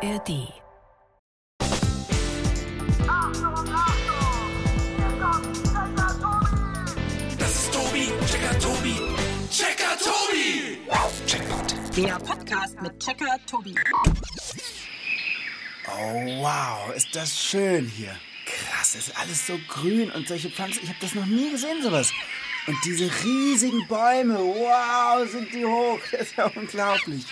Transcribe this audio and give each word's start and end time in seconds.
ARD. 0.00 0.52
Das 7.36 7.54
ist 7.54 7.72
Tobi, 7.72 8.12
Checker 8.26 8.58
Tobi, 8.60 8.94
Checker 9.50 9.98
Tobi. 9.98 10.78
Checkpoint. 11.26 11.96
Der 11.96 12.18
Podcast 12.20 12.80
mit 12.80 13.00
Checker 13.00 13.38
Tobi. 13.50 13.74
Oh, 15.88 16.42
wow, 16.42 16.94
ist 16.94 17.08
das 17.16 17.36
schön 17.36 17.86
hier. 17.88 18.14
Krass, 18.46 18.94
ist 18.94 19.18
alles 19.18 19.48
so 19.48 19.58
grün 19.66 20.12
und 20.12 20.28
solche 20.28 20.48
Pflanzen. 20.48 20.80
Ich 20.84 20.88
habe 20.90 20.98
das 21.00 21.16
noch 21.16 21.26
nie 21.26 21.50
gesehen, 21.50 21.82
sowas. 21.82 22.12
Und 22.68 22.76
diese 22.84 23.10
riesigen 23.24 23.84
Bäume, 23.88 24.38
wow, 24.38 25.28
sind 25.28 25.52
die 25.52 25.64
hoch. 25.64 25.98
Das 26.12 26.20
ist 26.20 26.36
ja 26.36 26.46
unglaublich. 26.54 27.24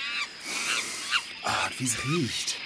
Wie 1.78 1.84
es 1.84 2.04
riecht. 2.04 2.56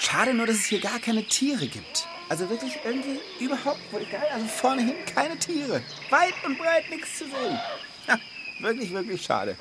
Schade 0.00 0.32
nur, 0.32 0.46
dass 0.46 0.56
es 0.56 0.64
hier 0.64 0.80
gar 0.80 0.98
keine 1.00 1.22
Tiere 1.24 1.66
gibt. 1.66 2.08
Also 2.30 2.48
wirklich 2.48 2.78
irgendwie 2.84 3.20
überhaupt, 3.40 3.80
wohl 3.90 4.04
geil, 4.04 4.26
also 4.32 4.46
vorne 4.46 4.82
hin 4.82 4.94
keine 5.14 5.38
Tiere. 5.38 5.82
Weit 6.10 6.34
und 6.46 6.58
breit 6.58 6.88
nichts 6.88 7.18
zu 7.18 7.24
sehen. 7.24 7.58
Ja, 8.06 8.18
wirklich, 8.60 8.92
wirklich 8.92 9.22
schade. 9.22 9.56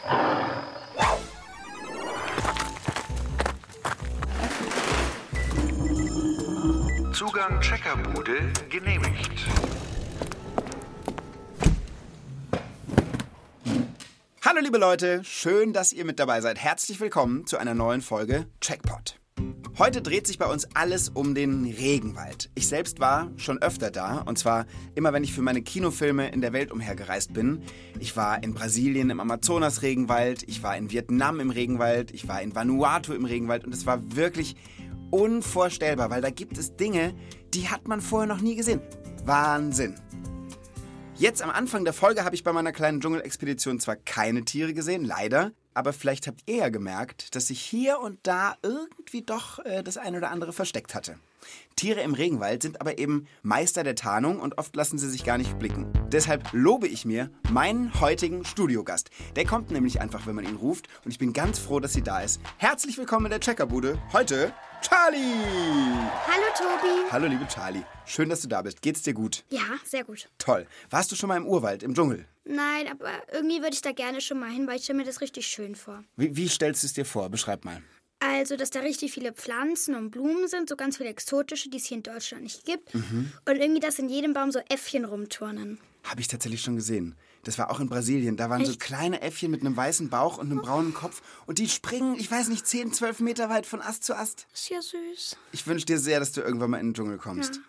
Zugang 7.13 7.60
Checkerbude 7.62 8.54
genehmigt. 8.70 9.32
Hallo 14.58 14.66
liebe 14.66 14.80
Leute, 14.80 15.24
schön, 15.24 15.72
dass 15.72 15.94
ihr 15.94 16.04
mit 16.04 16.18
dabei 16.18 16.42
seid. 16.42 16.58
Herzlich 16.58 17.00
willkommen 17.00 17.46
zu 17.46 17.60
einer 17.60 17.76
neuen 17.76 18.02
Folge 18.02 18.48
Checkpot. 18.60 19.20
Heute 19.78 20.02
dreht 20.02 20.26
sich 20.26 20.40
bei 20.40 20.48
uns 20.48 20.68
alles 20.74 21.10
um 21.10 21.36
den 21.36 21.66
Regenwald. 21.66 22.49
Ich 22.55 22.68
selbst 22.68 22.99
war 22.99 23.30
schon 23.38 23.62
öfter 23.62 23.91
da 23.91 24.18
und 24.18 24.40
zwar 24.40 24.66
immer, 24.96 25.14
wenn 25.14 25.24
ich 25.24 25.32
für 25.32 25.44
meine 25.44 25.62
Kinofilme 25.62 26.30
in 26.32 26.41
der 26.41 26.54
Welt 26.54 26.72
umhergereist 26.72 27.34
bin. 27.34 27.62
Ich 27.99 28.18
war 28.18 28.44
in 28.44 28.55
Brasilien 28.55 29.12
im 29.12 29.20
Amazonas-Regenwald, 29.20 30.41
ich 30.48 30.64
war 30.64 30.76
in 30.76 30.90
Vietnam 30.90 31.40
im 31.40 31.52
Regenwald, 31.52 32.10
ich 32.10 32.27
war 32.27 32.42
in 32.42 32.55
Vanuatu 32.55 33.14
im 33.14 33.26
Regenwald 33.26 33.64
und 33.64 33.76
es 33.76 33.86
war 33.86 34.16
wirklich 34.16 34.55
unvorstellbar, 35.12 36.10
weil 36.10 36.21
da 36.21 36.32
gibt 36.32 36.58
es 36.58 36.76
Dinge, 36.76 37.14
die 37.54 37.70
hat 37.70 37.88
man 37.88 38.02
vorher 38.02 38.27
noch 38.27 38.42
nie 38.42 38.55
gesehen. 38.55 38.82
Wahnsinn. 39.24 39.94
Jetzt 41.20 41.41
am 41.41 41.49
Anfang 41.49 41.84
der 41.84 41.96
Folge 41.96 42.23
habe 42.23 42.35
ich 42.35 42.43
bei 42.43 42.54
meiner 42.54 42.71
kleinen 42.71 43.01
Dschungelexpedition 43.01 43.79
zwar 43.79 43.96
keine 43.96 44.46
Tiere 44.46 44.76
gesehen, 44.76 45.04
leider, 45.04 45.51
aber 45.74 45.91
vielleicht 45.91 46.27
habt 46.27 46.43
ihr 46.46 46.57
ja 46.57 46.70
gemerkt, 46.70 47.34
dass 47.35 47.48
sich 47.48 47.59
hier 47.59 47.99
und 47.99 48.20
da 48.21 48.55
irgendwie 48.62 49.24
doch 49.24 49.57
äh, 49.65 49.82
das 49.82 49.98
eine 49.98 50.18
oder 50.18 50.29
andere 50.29 50.54
versteckt 50.54 50.93
hatte. 50.93 51.18
Tiere 51.76 52.01
im 52.01 52.13
Regenwald 52.13 52.62
sind 52.62 52.82
aber 52.82 52.99
eben 52.99 53.26
Meister 53.41 53.84
der 53.84 53.96
Tarnung 53.96 54.40
und 54.40 54.59
oft 54.59 54.76
lassen 54.76 54.99
sie 54.99 55.09
sich 55.09 55.24
gar 55.24 55.40
nicht 55.40 55.57
blicken. 55.57 55.91
Deshalb 56.12 56.49
lobe 56.51 56.87
ich 56.87 57.04
mir 57.04 57.31
meinen 57.49 57.99
heutigen 57.99 58.46
Studiogast. 58.46 59.09
Der 59.35 59.46
kommt 59.46 59.71
nämlich 59.71 59.99
einfach, 59.99 60.27
wenn 60.27 60.35
man 60.35 60.46
ihn 60.46 60.55
ruft 60.55 60.87
und 61.04 61.09
ich 61.09 61.18
bin 61.18 61.34
ganz 61.34 61.57
froh, 61.57 61.79
dass 61.79 61.93
sie 61.93 62.04
da 62.04 62.20
ist. 62.21 62.41
Herzlich 62.57 62.96
willkommen 62.99 63.26
in 63.26 63.31
der 63.31 63.40
Checkerbude. 63.40 63.98
Heute 64.13 64.53
Charlie! 64.81 65.18
Hallo 66.28 66.46
Tobi. 66.56 67.12
Hallo 67.12 67.28
liebe 67.28 67.47
Charlie. 67.47 67.84
Schön, 68.06 68.30
dass 68.30 68.42
du 68.42 68.47
da 68.47 68.62
bist. 68.62 68.81
Geht's 68.81 69.02
dir 69.02 69.14
gut? 69.14 69.44
Ja, 69.50 69.62
sehr 69.84 70.03
gut. 70.03 70.30
Toll. 70.38 70.68
Warst 70.90 71.12
du 71.12 71.16
schon 71.16 71.30
mal 71.30 71.38
im 71.38 71.47
Urwald, 71.47 71.84
im 71.84 71.94
Dschungel? 71.94 72.25
Nein, 72.46 72.88
aber 72.90 73.12
irgendwie 73.31 73.62
würde 73.62 73.74
ich 73.74 73.81
da 73.81 73.92
gerne 73.92 74.22
schon 74.22 74.40
mal 74.40 74.50
hin, 74.50 74.68
weil 74.68 74.78
ich 74.78 74.84
stelle 74.84 75.00
mir 75.00 75.06
das 75.06 75.22
richtig 75.22 75.48
schön 75.48 75.75
vor. 75.75 76.03
Wie, 76.16 76.36
wie 76.36 76.48
stellst 76.48 76.84
du 76.84 76.88
es 76.88 76.94
dir 76.94 77.06
vor? 77.06 77.30
Beschreib 77.30 77.66
mal. 77.66 77.81
Also, 78.20 78.56
dass 78.56 78.70
da 78.70 78.80
richtig 78.80 79.12
viele 79.12 79.34
Pflanzen 79.34 79.96
und 79.96 80.12
Blumen 80.12 80.48
sind, 80.48 80.70
so 80.70 80.75
ganz 80.75 80.98
viele 80.98 81.09
exotische, 81.09 81.70
die 81.70 81.78
es 81.78 81.86
hier 81.86 81.98
in 81.98 82.03
Deutschland 82.03 82.44
nicht 82.44 82.66
gibt. 82.66 82.94
Mhm. 82.94 83.31
Und 83.48 83.56
irgendwie, 83.58 83.80
dass 83.80 84.00
in 84.00 84.10
jedem 84.10 84.34
Baum 84.34 84.52
so 84.52 84.60
Äffchen 84.70 85.06
rumturnen. 85.06 85.80
Habe 86.04 86.22
ich 86.22 86.28
tatsächlich 86.28 86.62
schon 86.62 86.76
gesehen. 86.76 87.16
Das 87.47 87.58
war 87.58 87.72
auch 87.72 87.80
in 87.80 87.88
Brasilien. 87.88 88.35
Da 88.35 88.50
waren 88.50 88.66
so 88.66 88.72
Echt? 88.72 88.81
kleine 88.81 89.22
Äffchen 89.22 89.50
mit 89.50 89.62
einem 89.62 89.78
weißen 89.78 90.09
Bauch 90.09 90.38
und 90.38 90.52
einem 90.52 90.59
braunen 90.62 90.94
Kopf. 90.94 91.22
Und 91.46 91.59
die 91.59 91.69
springen, 91.69 92.18
ich 92.19 92.30
weiß 92.30 92.50
nicht, 92.50 92.68
10, 92.68 92.91
12 92.91 93.22
Meter 93.22 93.50
weit 93.50 93.66
von 93.66 93.81
Ast 93.81 94.03
zu 94.03 94.18
Ast. 94.18 94.47
Ist 94.53 94.69
ja 94.69 94.81
süß. 94.81 95.38
Ich 95.53 95.66
wünsche 95.66 95.86
dir 95.86 95.97
sehr, 95.97 96.19
dass 96.19 96.34
du 96.34 96.41
irgendwann 96.41 96.72
mal 96.72 96.80
in 96.81 96.88
den 96.88 96.94
Dschungel 96.94 97.18
kommst. 97.18 97.62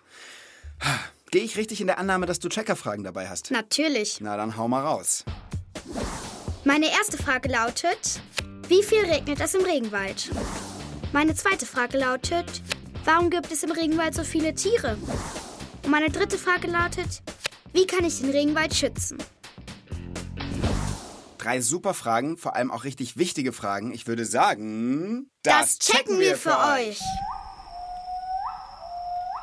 Gehe 1.30 1.44
ich 1.44 1.56
richtig 1.56 1.80
in 1.80 1.86
der 1.86 1.98
Annahme, 1.98 2.26
dass 2.26 2.40
du 2.40 2.48
Checkerfragen 2.48 3.04
dabei 3.04 3.28
hast? 3.28 3.52
Natürlich. 3.52 4.18
Na, 4.20 4.36
dann 4.36 4.56
hau 4.56 4.66
mal 4.66 4.84
raus. 4.84 5.24
Meine 6.64 6.90
erste 6.90 7.16
Frage 7.16 7.48
lautet, 7.48 8.20
wie 8.66 8.82
viel 8.82 9.04
regnet 9.04 9.40
es 9.40 9.54
im 9.54 9.64
Regenwald? 9.64 10.28
Meine 11.12 11.36
zweite 11.36 11.66
Frage 11.66 11.98
lautet, 11.98 12.62
warum 13.04 13.30
gibt 13.30 13.52
es 13.52 13.62
im 13.62 13.70
Regenwald 13.70 14.16
so 14.16 14.24
viele 14.24 14.56
Tiere? 14.56 14.98
Und 15.84 15.90
meine 15.92 16.10
dritte 16.10 16.36
Frage 16.36 16.66
lautet, 16.66 17.22
wie 17.72 17.86
kann 17.86 18.04
ich 18.04 18.18
den 18.18 18.30
Regenwald 18.30 18.74
schützen? 18.74 19.18
Drei 21.48 21.62
super 21.62 21.94
Fragen, 21.94 22.36
vor 22.36 22.56
allem 22.56 22.70
auch 22.70 22.84
richtig 22.84 23.16
wichtige 23.16 23.54
Fragen. 23.54 23.90
Ich 23.94 24.06
würde 24.06 24.26
sagen, 24.26 25.30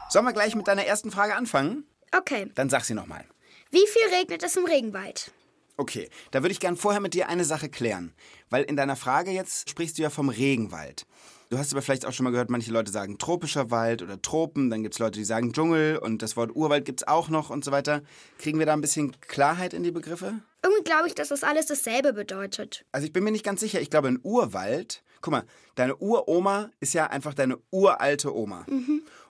Sollen 0.09 0.25
wir 0.25 0.33
gleich 0.33 0.53
mit 0.53 0.67
deiner 0.67 0.85
ersten 0.85 1.09
Frage 1.09 1.33
anfangen? 1.33 1.83
Okay. 2.15 2.51
Dann 2.53 2.69
sag 2.69 2.83
sie 2.83 2.93
nochmal. 2.93 3.25
Wie 3.71 3.87
viel 3.87 4.15
regnet 4.15 4.43
es 4.43 4.55
im 4.55 4.65
Regenwald? 4.65 5.31
Okay, 5.77 6.07
da 6.29 6.43
würde 6.43 6.51
ich 6.51 6.59
gern 6.59 6.77
vorher 6.77 7.01
mit 7.01 7.15
dir 7.15 7.27
eine 7.27 7.43
Sache 7.43 7.69
klären. 7.69 8.13
Weil 8.51 8.65
in 8.65 8.75
deiner 8.75 8.95
Frage 8.95 9.31
jetzt 9.31 9.67
sprichst 9.71 9.97
du 9.97 10.03
ja 10.03 10.11
vom 10.11 10.29
Regenwald. 10.29 11.07
Du 11.49 11.57
hast 11.57 11.71
aber 11.73 11.81
vielleicht 11.81 12.05
auch 12.05 12.13
schon 12.13 12.23
mal 12.23 12.29
gehört, 12.29 12.51
manche 12.51 12.71
Leute 12.71 12.91
sagen 12.91 13.17
tropischer 13.17 13.71
Wald 13.71 14.03
oder 14.03 14.21
Tropen, 14.21 14.69
dann 14.69 14.83
gibt 14.83 14.93
es 14.93 14.99
Leute, 14.99 15.17
die 15.17 15.25
sagen 15.25 15.53
Dschungel 15.53 15.97
und 15.97 16.21
das 16.21 16.37
Wort 16.37 16.55
Urwald 16.55 16.85
gibt 16.85 17.01
es 17.01 17.07
auch 17.07 17.29
noch 17.29 17.49
und 17.49 17.65
so 17.65 17.71
weiter. 17.71 18.03
Kriegen 18.37 18.59
wir 18.59 18.67
da 18.67 18.73
ein 18.73 18.81
bisschen 18.81 19.19
Klarheit 19.21 19.73
in 19.73 19.81
die 19.81 19.91
Begriffe? 19.91 20.41
Irgendwie 20.65 20.83
glaube 20.83 21.07
ich, 21.07 21.13
dass 21.13 21.27
das 21.27 21.43
alles 21.43 21.67
dasselbe 21.67 22.11
bedeutet. 22.11 22.85
Also 22.91 23.05
ich 23.05 23.13
bin 23.13 23.23
mir 23.23 23.31
nicht 23.31 23.45
ganz 23.45 23.59
sicher. 23.59 23.81
Ich 23.81 23.91
glaube, 23.91 24.07
ein 24.07 24.19
Urwald, 24.23 25.03
guck 25.21 25.31
mal, 25.31 25.43
deine 25.75 25.95
Uroma 25.97 26.71
ist 26.79 26.95
ja 26.95 27.05
einfach 27.05 27.35
deine 27.35 27.59
uralte 27.69 28.35
Oma. 28.35 28.65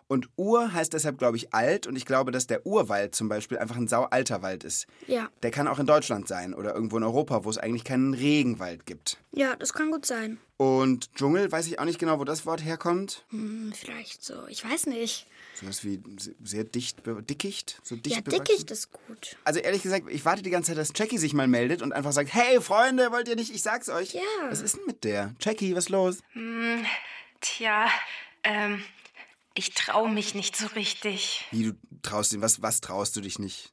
Und 0.08 0.30
Ur 0.38 0.72
heißt 0.72 0.94
deshalb, 0.94 1.18
glaube 1.18 1.36
ich, 1.36 1.54
alt. 1.54 1.88
Und 1.88 1.98
ich 1.98 2.06
glaube, 2.06 2.32
dass 2.32 2.48
der 2.48 2.66
Urwald 2.66 3.16
zum 3.16 3.28
Beispiel 3.28 3.58
einfach 3.58 3.76
ein 3.76 3.90
saualter 3.90 4.42
Wald 4.44 4.64
ist. 4.64 4.88
Ja. 5.08 5.30
Der 5.44 5.52
kann 5.52 5.68
auch 5.68 5.80
in 5.80 5.88
Deutschland 5.88 6.28
sein 6.30 6.54
oder 6.54 6.74
irgendwo 6.74 6.96
in 6.98 7.04
Europa, 7.04 7.44
wo 7.44 7.50
es 7.50 7.58
eigentlich 7.58 7.84
keinen 7.84 8.14
Regenwald 8.14 8.86
gibt. 8.86 9.18
Ja, 9.34 9.58
das 9.58 9.74
kann 9.74 9.92
gut 9.92 10.06
sein. 10.06 10.38
Und 10.56 11.14
Dschungel, 11.16 11.52
weiß 11.52 11.68
ich 11.68 11.80
auch 11.80 11.86
nicht 11.86 12.00
genau, 12.00 12.18
wo 12.20 12.24
das 12.24 12.46
Wort 12.46 12.64
herkommt. 12.64 13.26
Hm, 13.32 13.74
vielleicht 13.76 14.24
so. 14.24 14.48
Ich 14.48 14.64
weiß 14.64 14.86
nicht. 14.86 15.28
Sowas 15.60 15.84
wie 15.86 16.02
se- 16.20 16.36
sehr 16.44 16.64
dicht, 16.66 17.02
dickicht, 17.06 17.80
so 17.84 17.96
dicht 17.96 18.16
Ja, 18.18 18.22
bewachsen. 18.22 18.44
Dickicht 18.46 18.72
ist 18.72 18.92
gut. 18.92 19.38
Also 19.46 19.60
ehrlich 19.62 19.82
gesagt, 19.84 20.06
ich 20.10 20.26
warte 20.26 20.42
die 20.42 20.50
ganze 20.50 20.72
Zeit, 20.72 20.78
dass 20.78 20.92
Jackie 20.96 21.18
sich 21.18 21.34
mal 21.34 21.48
meldet 21.48 21.82
und 21.82 21.94
einfach 21.94 22.12
sagt, 22.12 22.34
hey 22.34 22.60
Freunde, 22.62 23.12
wollt 23.12 23.28
ihr 23.30 23.36
nicht? 23.38 23.54
Ich 23.54 23.62
sag's 23.62 23.88
euch. 23.90 24.14
Ja. 24.14 24.22
Was 24.50 24.60
ist 24.62 24.76
denn 24.76 24.86
mit 24.86 25.04
der? 25.04 25.34
Jackie, 25.40 25.76
was 25.76 25.90
los? 25.90 26.20
Tja, 27.42 27.90
ähm, 28.44 28.84
ich 29.54 29.74
traue 29.74 30.10
mich 30.12 30.36
nicht 30.36 30.56
so 30.58 30.68
richtig. 30.68 31.46
Wie, 31.52 31.64
du 31.64 31.72
traust 32.02 32.34
dir, 32.34 32.42
was, 32.42 32.62
was 32.62 32.82
traust 32.82 33.16
du 33.16 33.22
dich 33.22 33.40
nicht? 33.40 33.72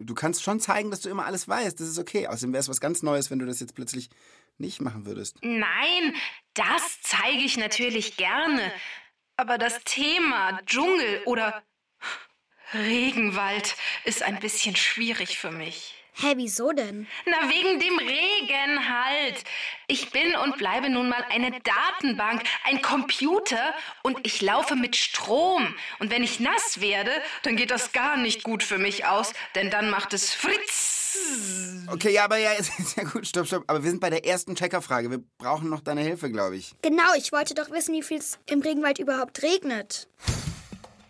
Du 0.00 0.14
kannst 0.14 0.42
schon 0.42 0.60
zeigen, 0.60 0.90
dass 0.90 1.00
du 1.00 1.08
immer 1.10 1.26
alles 1.26 1.48
weißt. 1.48 1.78
Das 1.80 1.88
ist 1.88 1.98
okay. 1.98 2.28
Außerdem 2.28 2.52
wäre 2.52 2.60
es 2.60 2.68
was 2.68 2.80
ganz 2.80 3.02
Neues, 3.02 3.30
wenn 3.30 3.38
du 3.40 3.46
das 3.46 3.60
jetzt 3.60 3.74
plötzlich 3.74 4.08
nicht 4.58 4.80
machen 4.80 5.04
würdest. 5.04 5.36
Nein, 5.42 6.14
das 6.54 7.00
zeige 7.02 7.42
ich 7.44 7.56
natürlich 7.58 8.16
gerne. 8.16 8.72
Aber 9.36 9.58
das 9.58 9.84
Thema 9.84 10.58
Dschungel 10.64 11.22
oder 11.26 11.62
Regenwald 12.72 13.76
ist 14.04 14.22
ein 14.22 14.40
bisschen 14.40 14.76
schwierig 14.76 15.38
für 15.38 15.50
mich. 15.50 15.94
Hä, 16.18 16.32
wieso 16.36 16.72
denn? 16.72 17.06
Na, 17.26 17.36
wegen 17.50 17.78
dem 17.78 17.98
Regen 17.98 18.88
halt. 18.88 19.44
Ich 19.86 20.10
bin 20.10 20.34
und 20.36 20.56
bleibe 20.56 20.88
nun 20.88 21.10
mal 21.10 21.22
eine 21.28 21.60
Datenbank, 21.60 22.42
ein 22.64 22.80
Computer 22.80 23.74
und 24.02 24.18
ich 24.22 24.40
laufe 24.40 24.76
mit 24.76 24.96
Strom. 24.96 25.74
Und 25.98 26.10
wenn 26.10 26.22
ich 26.22 26.40
nass 26.40 26.80
werde, 26.80 27.10
dann 27.42 27.56
geht 27.56 27.70
das 27.70 27.92
gar 27.92 28.16
nicht 28.16 28.44
gut 28.44 28.62
für 28.62 28.78
mich 28.78 29.04
aus, 29.04 29.34
denn 29.54 29.68
dann 29.68 29.90
macht 29.90 30.14
es 30.14 30.32
Fritz. 30.32 30.95
Okay, 31.88 32.12
ja, 32.12 32.24
aber 32.24 32.38
ja, 32.38 32.52
ist, 32.58 32.96
ja 32.96 33.04
gut, 33.04 33.26
stopp, 33.26 33.46
stopp. 33.46 33.64
Aber 33.66 33.82
wir 33.82 33.90
sind 33.90 34.00
bei 34.00 34.10
der 34.10 34.26
ersten 34.26 34.54
Checkerfrage. 34.54 35.10
Wir 35.10 35.22
brauchen 35.38 35.68
noch 35.68 35.80
deine 35.80 36.02
Hilfe, 36.02 36.30
glaube 36.30 36.56
ich. 36.56 36.74
Genau, 36.82 37.14
ich 37.16 37.32
wollte 37.32 37.54
doch 37.54 37.70
wissen, 37.70 37.94
wie 37.94 38.02
viel 38.02 38.18
es 38.18 38.38
im 38.46 38.60
Regenwald 38.60 38.98
überhaupt 38.98 39.42
regnet. 39.42 40.08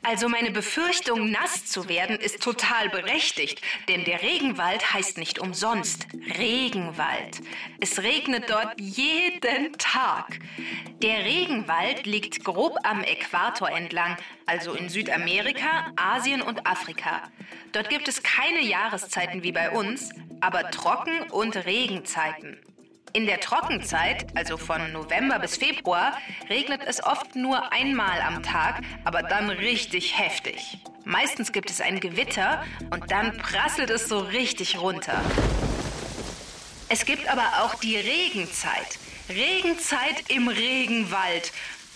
Also 0.09 0.29
meine 0.29 0.53
Befürchtung, 0.53 1.33
nass 1.33 1.67
zu 1.67 1.89
werden, 1.89 2.15
ist 2.15 2.41
total 2.41 2.89
berechtigt, 2.91 3.61
denn 3.89 4.05
der 4.05 4.23
Regenwald 4.23 4.95
heißt 4.95 5.19
nicht 5.19 5.41
umsonst 5.41 6.07
Regenwald. 6.39 7.41
Es 7.81 8.01
regnet 8.01 8.49
dort 8.49 8.81
jeden 8.81 9.73
Tag. 9.79 10.39
Der 11.03 11.25
Regenwald 11.25 12.07
liegt 12.07 12.45
grob 12.45 12.77
am 12.85 13.03
Äquator 13.03 13.69
entlang, 13.69 14.17
also 14.47 14.75
in 14.75 14.89
Südamerika, 14.89 15.91
Asien 15.97 16.41
und 16.41 16.69
Afrika. 16.69 17.25
Dort 17.73 17.89
gibt 17.89 18.07
es 18.07 18.23
keine 18.23 18.63
Jahreszeiten 18.63 19.43
wie 19.43 19.51
bei 19.51 19.71
uns, 19.71 20.11
aber 20.41 20.71
Trocken- 20.71 21.33
und 21.33 21.57
Regenzeiten. 21.57 22.61
In 23.17 23.25
der 23.25 23.41
Trockenzeit, 23.41 24.27
also 24.35 24.59
von 24.59 24.93
November 24.93 25.39
bis 25.39 25.57
Februar, 25.57 26.19
regnet 26.51 26.83
es 26.87 27.03
oft 27.03 27.35
nur 27.35 27.73
einmal 27.73 28.21
am 28.21 28.43
Tag, 28.43 28.83
aber 29.05 29.23
dann 29.23 29.49
richtig 29.49 30.19
heftig. 30.19 30.77
Meistens 31.07 31.51
gibt 31.51 31.71
es 31.71 31.81
ein 31.81 31.99
Gewitter 32.01 32.63
und 32.91 33.11
dann 33.11 33.39
prasselt 33.39 33.89
es 33.89 34.11
so 34.11 34.19
richtig 34.19 34.79
runter. 34.79 35.19
Es 36.91 37.07
gibt 37.07 37.27
aber 37.27 37.47
auch 37.63 37.77
die 37.77 37.97
Regenzeit. 37.97 38.99
Regenzeit 39.31 40.29
im 40.29 40.49
Regenwald. 40.49 41.53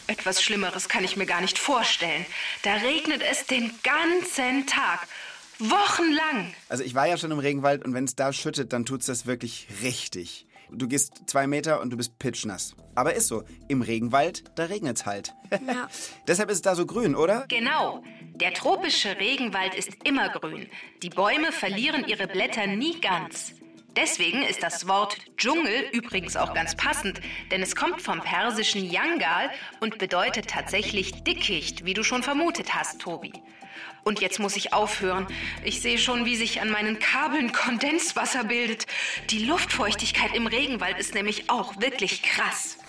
Etwas 0.07 0.43
Schlimmeres 0.43 0.89
kann 0.89 1.05
ich 1.05 1.19
mir 1.19 1.27
gar 1.27 1.43
nicht 1.43 1.59
vorstellen. 1.59 2.25
Da 2.63 2.77
regnet 2.77 3.21
es 3.31 3.45
den 3.45 3.71
ganzen 3.83 4.67
Tag. 4.67 5.07
Wochenlang. 5.59 6.55
Also 6.71 6.83
ich 6.83 6.95
war 6.95 7.07
ja 7.07 7.19
schon 7.19 7.31
im 7.31 7.41
Regenwald 7.41 7.85
und 7.85 7.93
wenn 7.93 8.05
es 8.05 8.17
da 8.17 8.33
schüttet, 8.33 8.73
dann 8.73 8.87
tut's 8.87 9.05
das 9.05 9.27
wirklich 9.27 9.67
richtig. 9.83 10.47
Du 10.73 10.89
gehst 10.89 11.23
zwei 11.27 11.47
Meter 11.47 11.81
und 11.81 11.91
du 11.91 11.97
bist 11.97 12.19
pitschnass. 12.19 12.75
Aber 12.95 13.15
ist 13.15 13.29
so, 13.29 13.45
im 13.69 13.83
Regenwald, 13.83 14.45
da 14.57 14.65
regnet's 14.65 15.07
halt. 15.07 15.35
Ja. 15.67 15.89
Deshalb 16.29 16.51
ist 16.51 16.57
es 16.57 16.63
da 16.63 16.75
so 16.75 16.87
grün, 16.87 17.15
oder? 17.15 17.47
Genau. 17.49 18.03
Der 18.35 18.55
tropische 18.55 19.19
Regenwald 19.19 19.75
ist 19.75 19.91
immer 20.05 20.29
grün. 20.31 20.69
Die 21.03 21.11
Bäume 21.11 21.53
verlieren 21.53 22.05
ihre 22.07 22.27
Blätter 22.27 22.67
nie 22.67 23.01
ganz. 23.01 23.55
Deswegen 23.97 24.43
ist 24.43 24.63
das 24.63 24.87
Wort 24.87 25.17
Dschungel 25.37 25.85
übrigens 25.93 26.37
auch 26.37 26.55
ganz 26.55 26.77
passend, 26.77 27.21
denn 27.51 27.61
es 27.61 27.75
kommt 27.75 28.01
vom 28.01 28.21
persischen 28.21 28.89
Yangal 28.89 29.51
und 29.81 29.99
bedeutet 29.99 30.49
tatsächlich 30.49 31.25
Dickicht, 31.25 31.85
wie 31.85 31.95
du 31.95 32.05
schon 32.05 32.23
vermutet 32.23 32.73
hast, 32.75 33.01
Tobi. 33.01 33.33
Und 34.03 34.21
jetzt 34.21 34.39
muss 34.39 34.57
ich 34.57 34.73
aufhören. 34.73 35.27
Ich 35.65 35.81
sehe 35.81 35.99
schon, 35.99 36.25
wie 36.25 36.37
sich 36.37 36.61
an 36.61 36.71
meinen 36.71 36.99
Kabeln 36.99 37.53
Kondenswasser 37.53 38.45
bildet. 38.45 38.87
Die 39.31 39.45
Luftfeuchtigkeit 39.45 40.35
im 40.35 40.47
Regenwald 40.47 40.99
ist 40.99 41.15
nämlich 41.15 41.51
auch 41.51 41.81
wirklich 41.81 42.23
krass. 42.23 42.80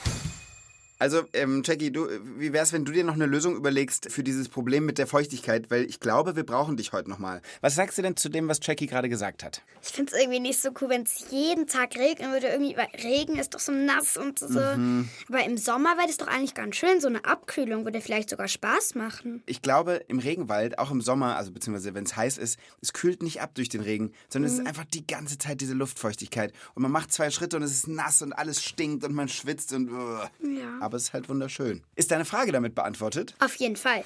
Also, 1.02 1.24
ähm, 1.34 1.64
Jackie, 1.66 1.92
du, 1.92 2.08
wie 2.38 2.54
wär's, 2.54 2.74
wenn 2.74 2.86
du 2.86 2.92
dir 2.92 3.04
noch 3.04 3.16
eine 3.16 3.26
Lösung 3.26 3.56
überlegst 3.56 4.12
für 4.12 4.22
dieses 4.22 4.50
Problem 4.50 4.86
mit 4.86 5.00
der 5.00 5.08
Feuchtigkeit? 5.08 5.72
Weil 5.72 5.86
ich 5.86 6.00
glaube, 6.00 6.36
wir 6.36 6.46
brauchen 6.46 6.78
dich 6.78 6.94
heute 6.94 7.10
nochmal. 7.10 7.42
Was 7.60 7.74
sagst 7.74 7.98
du 7.98 8.04
denn 8.04 8.16
zu 8.16 8.30
dem, 8.30 8.48
was 8.48 8.60
Jackie 8.62 8.86
gerade 8.86 9.10
gesagt 9.10 9.44
hat? 9.44 9.64
Ich 9.82 9.90
finde 9.90 10.12
es 10.14 10.22
irgendwie 10.22 10.40
nicht 10.40 10.62
so 10.62 10.70
cool, 10.80 10.90
wenn 10.90 11.02
es 11.02 11.26
jeden 11.32 11.66
Tag 11.66 11.96
regnen 11.96 12.32
würde. 12.32 12.50
Irgendwie, 12.50 12.78
weil 12.78 12.88
Regen 13.04 13.40
ist 13.40 13.56
doch 13.56 13.60
so 13.60 13.72
nass 13.72 14.16
und 14.16 14.38
so. 14.38 14.60
Aber 14.60 15.44
im 15.44 15.58
Sommer 15.58 15.98
wäre 15.98 16.06
das 16.06 16.18
doch 16.18 16.28
eigentlich 16.28 16.54
ganz 16.54 16.76
schön. 16.76 17.02
So 17.02 17.08
eine 17.08 17.26
Abkühlung 17.26 17.84
würde 17.84 18.00
vielleicht 18.00 18.30
sogar 18.30 18.48
Spaß 18.48 18.94
machen. 18.94 19.42
Ich 19.48 19.64
glaube, 19.64 20.04
im 20.08 20.20
Regenwald, 20.20 20.78
auch 20.78 20.92
im 20.92 21.02
Sommer, 21.02 21.36
also 21.36 21.52
beziehungsweise 21.52 21.96
wenn 21.96 22.04
es 22.04 22.16
heiß 22.16 22.38
ist, 22.38 22.60
es 22.80 22.94
kühlt 22.94 23.24
nicht 23.24 23.42
ab 23.42 23.56
durch 23.56 23.70
den 23.70 23.82
Regen, 23.82 24.12
sondern 24.30 24.52
es 24.52 24.60
ist 24.60 24.68
einfach 24.68 24.86
die 24.86 25.08
ganze 25.08 25.40
Zeit 25.40 25.62
diese 25.62 25.74
Luftfeuchtigkeit. 25.74 26.54
Und 26.76 26.84
man 26.84 26.92
macht 26.92 27.12
zwei 27.12 27.32
Schritte 27.32 27.58
und 27.58 27.64
es 27.64 27.72
ist 27.72 27.88
nass 27.88 28.22
und 28.22 28.34
alles 28.34 28.64
stinkt 28.64 29.04
und 29.04 29.16
man 29.16 29.30
schwitzt 29.30 29.74
und. 29.74 29.90
uh. 29.90 30.20
Ja. 30.44 30.91
Aber 30.91 30.91
es 30.98 31.04
ist 31.04 31.14
halt 31.14 31.30
wunderschön. 31.30 31.84
Ist 31.96 32.12
deine 32.12 32.26
Frage 32.26 32.52
damit 32.52 32.76
beantwortet? 32.76 33.36
Auf 33.40 33.56
jeden 33.56 33.76
Fall. 33.76 34.04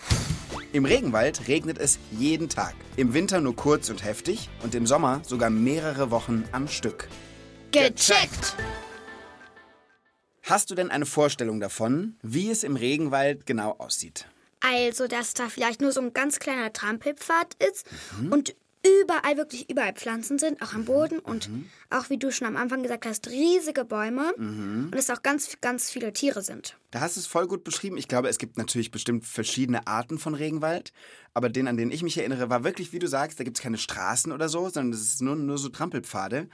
Im 0.72 0.86
Regenwald 0.86 1.48
regnet 1.48 1.78
es 1.78 2.00
jeden 2.12 2.50
Tag. 2.50 2.76
Im 2.98 3.14
Winter 3.14 3.42
nur 3.42 3.56
kurz 3.56 3.90
und 3.90 4.04
heftig 4.04 4.50
und 4.64 4.76
im 4.76 4.86
Sommer 4.86 5.22
sogar 5.24 5.50
mehrere 5.50 6.12
Wochen 6.12 6.44
am 6.52 6.68
Stück. 6.68 7.08
Gecheckt! 7.72 8.56
Hast 10.44 10.70
du 10.70 10.76
denn 10.76 10.92
eine 10.92 11.06
Vorstellung 11.06 11.60
davon, 11.60 12.18
wie 12.22 12.52
es 12.52 12.64
im 12.64 12.76
Regenwald 12.76 13.46
genau 13.46 13.72
aussieht? 13.80 14.28
Also, 14.60 15.08
dass 15.08 15.34
da 15.34 15.50
vielleicht 15.50 15.82
nur 15.82 15.92
so 15.92 16.02
ein 16.02 16.14
ganz 16.14 16.40
kleiner 16.40 16.72
Trampelpfad 16.72 17.56
ist 17.64 17.86
und 18.32 18.56
überall, 19.02 19.38
wirklich 19.38 19.70
überall 19.70 19.94
Pflanzen 19.94 20.38
sind, 20.38 20.62
auch 20.62 20.74
am 20.74 20.86
Boden 20.86 21.20
und 21.20 21.50
auch, 21.90 22.10
wie 22.10 22.18
du 22.18 22.32
schon 22.32 22.48
am 22.48 22.58
Anfang 22.58 22.84
gesagt 22.84 23.06
hast, 23.06 23.30
riesige 23.30 23.86
Bäume 23.86 24.34
und 24.36 24.96
es 24.96 25.10
auch 25.10 25.24
ganz, 25.24 25.58
ganz 25.62 25.90
viele 25.90 26.14
Tiere 26.14 26.42
sind. 26.42 26.78
Da 26.92 27.02
hast 27.02 27.16
du 27.16 27.20
es 27.20 27.28
voll 27.28 27.48
gut 27.48 27.64
beschrieben. 27.64 27.98
Ich 27.98 28.08
glaube, 28.08 28.30
es 28.30 28.38
gibt 28.38 28.58
natürlich 28.58 28.92
bestimmt 28.92 29.26
verschiedene 29.26 29.86
Arten 29.88 30.18
von 30.18 30.34
Regenwald. 30.34 30.94
Aber 31.34 31.50
den, 31.50 31.68
an 31.68 31.76
den 31.76 31.92
ich 31.92 32.04
mich 32.04 32.18
erinnere, 32.18 32.50
war 32.50 32.64
wirklich, 32.64 32.94
wie 32.94 33.00
du 33.00 33.08
sagst, 33.08 33.38
da 33.40 33.44
gibt 33.44 33.58
es 33.58 33.64
keine 33.64 33.78
Straßen 33.78 34.32
oder 34.32 34.48
so, 34.48 34.70
sondern 34.70 34.94
es 34.94 35.02
ist 35.02 35.22
nur, 35.22 35.36
nur 35.36 35.58
so 35.58 35.68
Trampelpfade. 35.68 36.48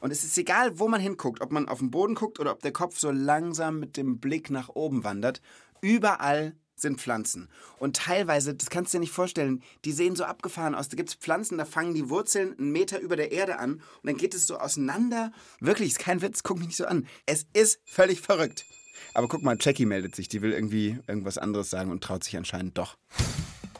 Und 0.00 0.10
es 0.10 0.24
ist 0.24 0.36
egal, 0.36 0.78
wo 0.80 0.88
man 0.88 1.00
hinguckt, 1.00 1.40
ob 1.40 1.52
man 1.52 1.68
auf 1.68 1.78
den 1.78 1.92
Boden 1.92 2.16
guckt 2.16 2.40
oder 2.40 2.50
ob 2.50 2.60
der 2.60 2.72
Kopf 2.72 2.98
so 2.98 3.12
langsam 3.12 3.78
mit 3.78 3.96
dem 3.96 4.18
Blick 4.18 4.50
nach 4.50 4.68
oben 4.70 5.04
wandert. 5.04 5.40
Überall 5.80 6.56
sind 6.84 7.00
Pflanzen. 7.00 7.48
Und 7.78 7.96
teilweise, 7.96 8.54
das 8.54 8.70
kannst 8.70 8.94
du 8.94 8.98
dir 8.98 9.00
nicht 9.00 9.12
vorstellen, 9.12 9.62
die 9.84 9.90
sehen 9.90 10.14
so 10.14 10.22
abgefahren 10.24 10.76
aus. 10.76 10.88
Da 10.88 10.96
gibt 10.96 11.08
es 11.08 11.16
Pflanzen, 11.16 11.58
da 11.58 11.64
fangen 11.64 11.94
die 11.94 12.08
Wurzeln 12.08 12.56
einen 12.56 12.70
Meter 12.70 13.00
über 13.00 13.16
der 13.16 13.32
Erde 13.32 13.58
an 13.58 13.74
und 13.74 13.82
dann 14.04 14.16
geht 14.16 14.34
es 14.34 14.46
so 14.46 14.58
auseinander. 14.58 15.32
Wirklich, 15.58 15.88
ist 15.88 15.98
kein 15.98 16.22
Witz, 16.22 16.44
guck 16.44 16.58
mich 16.58 16.68
nicht 16.68 16.76
so 16.76 16.86
an. 16.86 17.08
Es 17.26 17.46
ist 17.52 17.80
völlig 17.84 18.20
verrückt. 18.20 18.64
Aber 19.12 19.26
guck 19.28 19.42
mal, 19.42 19.56
Jackie 19.58 19.86
meldet 19.86 20.14
sich. 20.14 20.28
Die 20.28 20.42
will 20.42 20.52
irgendwie 20.52 20.98
irgendwas 21.08 21.38
anderes 21.38 21.70
sagen 21.70 21.90
und 21.90 22.04
traut 22.04 22.22
sich 22.22 22.36
anscheinend 22.36 22.78
doch. 22.78 22.96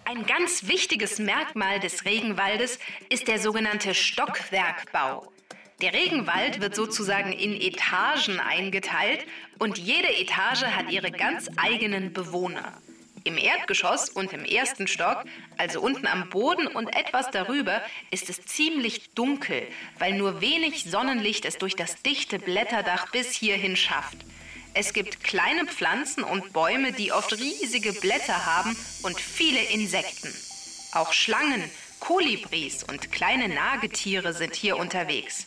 Ein 0.05 0.27
ganz 0.27 0.67
wichtiges 0.67 1.19
Merkmal 1.19 1.81
des 1.81 2.05
Regenwaldes 2.05 2.79
ist 3.09 3.29
der 3.29 3.39
sogenannte 3.39 3.95
Stockwerkbau. 3.95 5.33
Der 5.81 5.93
Regenwald 5.93 6.61
wird 6.61 6.77
sozusagen 6.77 7.33
in 7.33 7.61
Etagen 7.61 8.39
eingeteilt 8.39 9.27
und 9.59 9.77
jede 9.77 10.09
Etage 10.09 10.63
hat 10.63 10.91
ihre 10.91 11.11
ganz 11.11 11.51
eigenen 11.57 12.13
Bewohner. 12.13 12.81
Im 13.27 13.39
Erdgeschoss 13.39 14.11
und 14.11 14.35
im 14.35 14.45
ersten 14.45 14.87
Stock, 14.87 15.25
also 15.57 15.81
unten 15.81 16.07
am 16.07 16.29
Boden 16.29 16.67
und 16.67 16.89
etwas 16.95 17.31
darüber, 17.31 17.81
ist 18.11 18.29
es 18.29 18.45
ziemlich 18.45 19.15
dunkel, 19.15 19.67
weil 19.99 20.13
nur 20.13 20.43
wenig 20.43 20.85
Sonnenlicht 20.85 21.47
es 21.47 21.57
durch 21.57 21.75
das 21.75 22.03
dichte 22.03 22.39
Blätterdach 22.39 23.11
bis 23.13 23.33
hierhin 23.33 23.77
schafft. 23.77 24.19
Es 24.75 24.93
gibt 24.93 25.25
kleine 25.25 25.65
Pflanzen 25.65 26.23
und 26.23 26.53
Bäume, 26.53 26.93
die 26.93 27.13
oft 27.13 27.33
riesige 27.33 27.95
Blätter 27.95 28.45
haben 28.45 28.77
und 29.03 29.19
viele 29.19 29.63
Insekten. 29.73 30.35
Auch 30.93 31.15
Schlangen, 31.15 31.65
Kolibris 32.01 32.85
und 32.85 33.11
kleine 33.11 33.49
Nagetiere 33.49 34.35
sind 34.35 34.55
hier 34.55 34.77
unterwegs. 34.77 35.47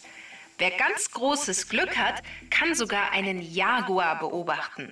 Wer 0.58 0.72
ganz 0.72 1.12
großes 1.12 1.70
Glück 1.70 1.96
hat, 1.96 2.24
kann 2.50 2.74
sogar 2.74 3.12
einen 3.12 3.40
Jaguar 3.42 4.18
beobachten. 4.18 4.92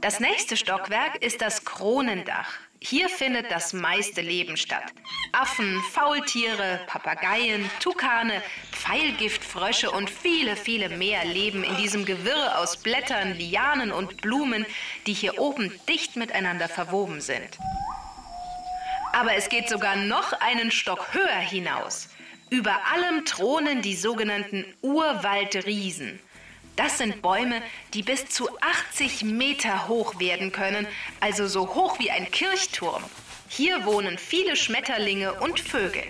Das 0.00 0.18
nächste 0.18 0.56
Stockwerk 0.56 1.22
ist 1.22 1.42
das 1.42 1.66
Kronendach. 1.66 2.48
Hier 2.80 3.10
findet 3.10 3.50
das 3.50 3.74
meiste 3.74 4.22
Leben 4.22 4.56
statt. 4.56 4.94
Affen, 5.32 5.78
Faultiere, 5.92 6.80
Papageien, 6.86 7.70
Tukane, 7.80 8.42
Pfeilgiftfrösche 8.72 9.90
und 9.90 10.08
viele, 10.08 10.56
viele 10.56 10.88
mehr 10.88 11.26
leben 11.26 11.62
in 11.64 11.76
diesem 11.76 12.06
Gewirr 12.06 12.58
aus 12.58 12.78
Blättern, 12.78 13.34
Lianen 13.34 13.92
und 13.92 14.22
Blumen, 14.22 14.64
die 15.06 15.12
hier 15.12 15.38
oben 15.38 15.70
dicht 15.86 16.16
miteinander 16.16 16.70
verwoben 16.70 17.20
sind. 17.20 17.58
Aber 19.12 19.34
es 19.34 19.50
geht 19.50 19.68
sogar 19.68 19.96
noch 19.96 20.32
einen 20.32 20.70
Stock 20.70 21.12
höher 21.12 21.40
hinaus. 21.40 22.08
Über 22.48 22.74
allem 22.90 23.26
thronen 23.26 23.82
die 23.82 23.96
sogenannten 23.96 24.64
Urwaldriesen. 24.80 26.20
Das 26.82 26.96
sind 26.96 27.20
Bäume, 27.20 27.60
die 27.92 28.02
bis 28.02 28.24
zu 28.30 28.48
80 28.58 29.22
Meter 29.24 29.86
hoch 29.86 30.18
werden 30.18 30.50
können, 30.50 30.86
also 31.20 31.46
so 31.46 31.74
hoch 31.74 31.98
wie 31.98 32.10
ein 32.10 32.30
Kirchturm. 32.30 33.04
Hier 33.50 33.84
wohnen 33.84 34.16
viele 34.16 34.56
Schmetterlinge 34.56 35.34
und 35.34 35.60
Vögel. 35.60 36.02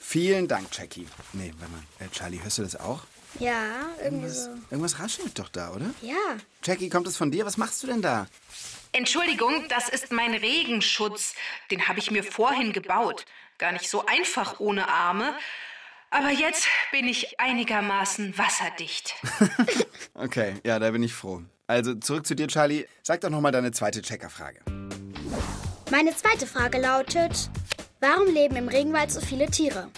Vielen 0.00 0.48
Dank, 0.48 0.66
Jackie. 0.76 1.06
Nee, 1.34 1.54
warte 1.56 1.72
mal. 1.72 1.82
Äh, 2.04 2.08
Charlie, 2.10 2.42
hörst 2.42 2.58
du 2.58 2.62
das 2.62 2.74
auch? 2.74 3.04
Ja, 3.38 3.90
irgendwie 4.02 4.28
so. 4.28 4.48
Irgendwas 4.72 4.98
raschelt 4.98 5.38
doch 5.38 5.50
da, 5.50 5.70
oder? 5.70 5.94
Ja. 6.00 6.16
Jackie, 6.64 6.88
kommt 6.88 7.06
es 7.06 7.16
von 7.16 7.30
dir? 7.30 7.46
Was 7.46 7.56
machst 7.56 7.80
du 7.84 7.86
denn 7.86 8.02
da? 8.02 8.26
Entschuldigung, 8.90 9.68
das 9.68 9.88
ist 9.88 10.10
mein 10.10 10.34
Regenschutz. 10.34 11.36
Den 11.70 11.86
habe 11.86 12.00
ich 12.00 12.10
mir 12.10 12.24
vorhin 12.24 12.72
gebaut. 12.72 13.24
Gar 13.58 13.70
nicht 13.70 13.88
so 13.88 14.04
einfach 14.04 14.58
ohne 14.58 14.88
Arme. 14.88 15.32
Aber 16.12 16.30
jetzt 16.30 16.66
bin 16.90 17.08
ich 17.08 17.40
einigermaßen 17.40 18.36
wasserdicht. 18.38 19.14
Okay, 20.14 20.54
ja, 20.64 20.78
da 20.78 20.90
bin 20.90 21.02
ich 21.02 21.14
froh. 21.14 21.42
Also 21.66 21.94
zurück 21.94 22.26
zu 22.26 22.36
dir, 22.36 22.46
Charlie. 22.46 22.84
Sag 23.02 23.22
doch 23.22 23.30
noch 23.30 23.40
mal 23.40 23.50
deine 23.50 23.72
zweite 23.72 24.02
Checkerfrage. 24.02 24.60
Meine 25.90 26.14
zweite 26.14 26.46
Frage 26.46 26.78
lautet, 26.78 27.48
warum 28.00 28.32
leben 28.32 28.56
im 28.56 28.68
Regenwald 28.68 29.10
so 29.10 29.20
viele 29.20 29.46
Tiere? 29.46 29.88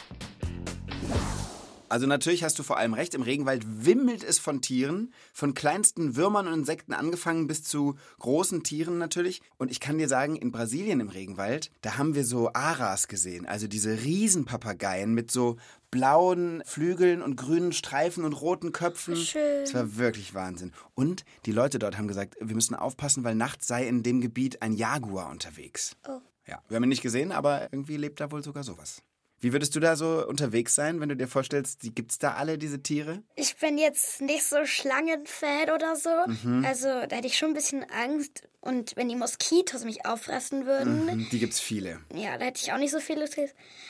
Also 1.88 2.06
natürlich 2.06 2.42
hast 2.42 2.58
du 2.58 2.62
vor 2.62 2.78
allem 2.78 2.94
recht, 2.94 3.14
im 3.14 3.22
Regenwald 3.22 3.84
wimmelt 3.84 4.24
es 4.24 4.38
von 4.38 4.60
Tieren, 4.60 5.12
von 5.32 5.54
kleinsten 5.54 6.16
Würmern 6.16 6.46
und 6.46 6.54
Insekten 6.54 6.92
angefangen 6.92 7.46
bis 7.46 7.62
zu 7.62 7.96
großen 8.18 8.62
Tieren 8.62 8.98
natürlich. 8.98 9.42
Und 9.58 9.70
ich 9.70 9.80
kann 9.80 9.98
dir 9.98 10.08
sagen, 10.08 10.36
in 10.36 10.50
Brasilien 10.52 11.00
im 11.00 11.08
Regenwald, 11.08 11.70
da 11.82 11.98
haben 11.98 12.14
wir 12.14 12.24
so 12.24 12.52
Aras 12.52 13.08
gesehen, 13.08 13.46
also 13.46 13.66
diese 13.66 14.02
Riesenpapageien 14.02 15.12
mit 15.12 15.30
so 15.30 15.56
blauen 15.90 16.62
Flügeln 16.66 17.22
und 17.22 17.36
grünen 17.36 17.72
Streifen 17.72 18.24
und 18.24 18.32
roten 18.32 18.72
Köpfen. 18.72 19.14
Schön. 19.16 19.60
Das 19.60 19.74
war 19.74 19.96
wirklich 19.96 20.34
Wahnsinn. 20.34 20.72
Und 20.94 21.24
die 21.46 21.52
Leute 21.52 21.78
dort 21.78 21.96
haben 21.96 22.08
gesagt, 22.08 22.36
wir 22.40 22.54
müssen 22.56 22.74
aufpassen, 22.74 23.22
weil 23.22 23.36
nachts 23.36 23.68
sei 23.68 23.86
in 23.86 24.02
dem 24.02 24.20
Gebiet 24.20 24.60
ein 24.62 24.72
Jaguar 24.72 25.30
unterwegs. 25.30 25.96
Oh. 26.08 26.20
Ja, 26.46 26.60
wir 26.68 26.76
haben 26.76 26.82
ihn 26.82 26.88
nicht 26.88 27.02
gesehen, 27.02 27.32
aber 27.32 27.72
irgendwie 27.72 27.96
lebt 27.96 28.20
da 28.20 28.30
wohl 28.30 28.42
sogar 28.42 28.64
sowas. 28.64 29.02
Wie 29.44 29.52
würdest 29.52 29.76
du 29.76 29.80
da 29.80 29.94
so 29.94 30.26
unterwegs 30.26 30.74
sein, 30.74 31.00
wenn 31.00 31.10
du 31.10 31.16
dir 31.16 31.28
vorstellst, 31.28 31.82
die 31.82 31.94
gibt's 31.94 32.16
da 32.18 32.32
alle, 32.32 32.56
diese 32.56 32.82
Tiere? 32.82 33.22
Ich 33.36 33.56
bin 33.56 33.76
jetzt 33.76 34.22
nicht 34.22 34.42
so 34.42 34.64
Schlangenfan 34.64 35.68
oder 35.74 35.96
so. 35.96 36.08
Mhm. 36.48 36.64
Also 36.64 36.86
da 36.88 37.16
hätte 37.16 37.26
ich 37.26 37.36
schon 37.36 37.48
ein 37.50 37.54
bisschen 37.54 37.84
Angst. 37.90 38.48
Und 38.62 38.96
wenn 38.96 39.10
die 39.10 39.16
Moskitos 39.16 39.84
mich 39.84 40.06
auffressen 40.06 40.64
würden, 40.64 41.10
Hm, 41.10 41.28
Die 41.30 41.38
gibt's 41.38 41.60
viele. 41.60 42.00
ja, 42.14 42.38
da 42.38 42.46
hätte 42.46 42.62
ich 42.62 42.72
auch 42.72 42.78
nicht 42.78 42.90
so 42.92 43.00
viel 43.00 43.20
Lust. 43.20 43.36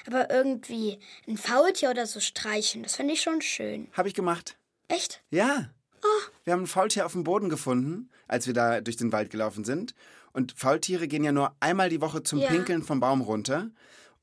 Aber 0.09 0.29
irgendwie 0.29 0.99
ein 1.29 1.37
Faultier 1.39 1.91
oder 1.91 2.07
so 2.09 2.19
streichen, 2.19 2.83
das 2.83 2.97
finde 2.97 3.15
ich 3.15 3.23
schon 3.23 3.41
schön. 3.41 3.87
Habe 3.93 4.09
ich 4.09 4.15
gemacht. 4.15 4.57
Echt? 4.89 5.23
Ja. 5.31 5.71
Wir 6.43 6.53
haben 6.53 6.65
ein 6.65 6.67
Faultier 6.67 7.07
auf 7.07 7.13
dem 7.13 7.23
Boden 7.23 7.49
gefunden, 7.49 8.11
als 8.27 8.49
wir 8.49 8.55
da 8.55 8.81
durch 8.81 8.97
den 8.97 9.13
Wald 9.13 9.31
gelaufen 9.31 9.65
sind. 9.65 9.95
Und 10.33 10.51
Faultiere 10.57 11.07
gehen 11.07 11.23
ja 11.23 11.31
nur 11.31 11.55
einmal 11.61 11.91
die 11.91 12.01
Woche 12.01 12.25
zum 12.25 12.41
Ja. 12.41 12.49
Pinkeln 12.49 12.83
vom 12.83 12.99
Baum 12.99 13.21
runter 13.21 13.71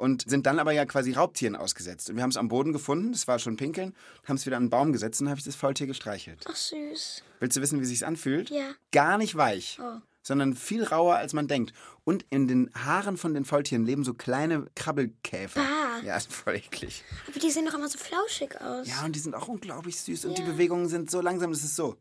und 0.02 0.28
sind 0.28 0.48
dann 0.48 0.58
aber 0.58 0.72
ja 0.72 0.86
quasi 0.86 1.12
Raubtieren 1.14 1.56
ausgesetzt. 1.56 2.10
Und 2.10 2.16
wir 2.16 2.24
haben 2.24 2.32
es 2.32 2.38
am 2.38 2.48
Boden 2.48 2.74
gefunden, 2.74 3.12
das 3.12 3.28
war 3.28 3.38
schon 3.38 3.56
Pinkeln, 3.56 3.94
haben 4.28 4.36
es 4.36 4.48
wieder 4.48 4.58
an 4.58 4.64
den 4.64 4.70
Baum 4.72 4.92
gesetzt 4.94 5.22
und 5.22 5.30
habe 5.30 5.38
ich 5.38 5.46
das 5.46 5.56
Faultier 5.56 5.86
gestreichelt. 5.86 6.44
Ach 6.50 6.56
süß. 6.56 7.24
Willst 7.40 7.56
du 7.58 7.62
wissen, 7.62 7.80
wie 7.80 7.86
sich's 7.86 8.02
anfühlt? 8.02 8.50
Ja. 8.50 8.72
Gar 8.92 9.20
nicht 9.20 9.36
weich, 9.38 9.78
Oh. 9.80 10.00
sondern 10.24 10.56
viel 10.56 10.84
rauer, 10.84 11.18
als 11.18 11.34
man 11.34 11.48
denkt. 11.48 11.74
Und 12.04 12.26
in 12.32 12.48
den 12.48 12.72
Haaren 12.74 13.16
von 13.16 13.36
den 13.36 13.46
Faultieren 13.46 13.86
leben 13.86 14.04
so 14.04 14.16
kleine 14.16 14.66
Krabbelkäfer. 14.76 15.62
Bah. 15.62 16.00
Ja, 16.04 16.18
ist 16.18 16.34
voll 16.34 16.56
eklig. 16.56 17.04
Aber 17.28 17.40
die 17.40 17.52
sehen 17.52 17.68
doch 17.68 17.76
immer 17.76 17.88
so 17.88 18.00
flauschig 18.00 18.60
aus. 18.60 18.88
Ja, 18.88 19.06
und 19.06 19.16
die 19.16 19.20
sind 19.20 19.36
auch 19.36 19.48
unglaublich 19.50 20.00
süß 20.02 20.26
und 20.26 20.36
die 20.36 20.42
Ja. 20.42 20.48
Bewegungen 20.48 20.88
sind 20.88 21.12
so 21.12 21.22
langsam, 21.22 21.52
das 21.52 21.64
ist 21.64 21.76
so. 21.76 21.96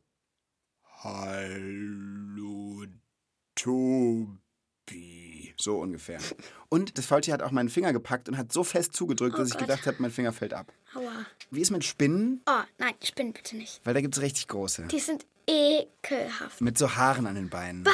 Hallo, 1.02 2.84
Tobi. 3.54 5.19
So 5.60 5.78
ungefähr. 5.78 6.18
Und 6.68 6.96
das 6.98 7.06
Faultier 7.06 7.34
hat 7.34 7.42
auch 7.42 7.50
meinen 7.50 7.68
Finger 7.68 7.92
gepackt 7.92 8.28
und 8.28 8.36
hat 8.38 8.52
so 8.52 8.64
fest 8.64 8.94
zugedrückt, 8.94 9.38
dass 9.38 9.48
ich 9.48 9.54
Oh 9.54 9.58
Gott. 9.58 9.68
gedacht 9.68 9.86
habe, 9.86 9.96
mein 10.00 10.10
Finger 10.10 10.32
fällt 10.32 10.54
ab. 10.54 10.72
Aua. 10.94 11.26
Wie 11.50 11.60
ist 11.60 11.70
mit 11.70 11.84
Spinnen? 11.84 12.40
Oh, 12.46 12.60
nein, 12.78 12.94
Spinnen 13.02 13.32
bitte 13.32 13.56
nicht. 13.56 13.80
Weil 13.84 13.94
da 13.94 14.00
gibt 14.00 14.16
es 14.16 14.22
richtig 14.22 14.48
große. 14.48 14.84
Die 14.90 15.00
sind 15.00 15.26
ekelhaft. 15.46 16.60
Mit 16.60 16.78
so 16.78 16.94
Haaren 16.96 17.26
an 17.26 17.34
den 17.34 17.48
Beinen. 17.50 17.84
Bah. 17.84 17.92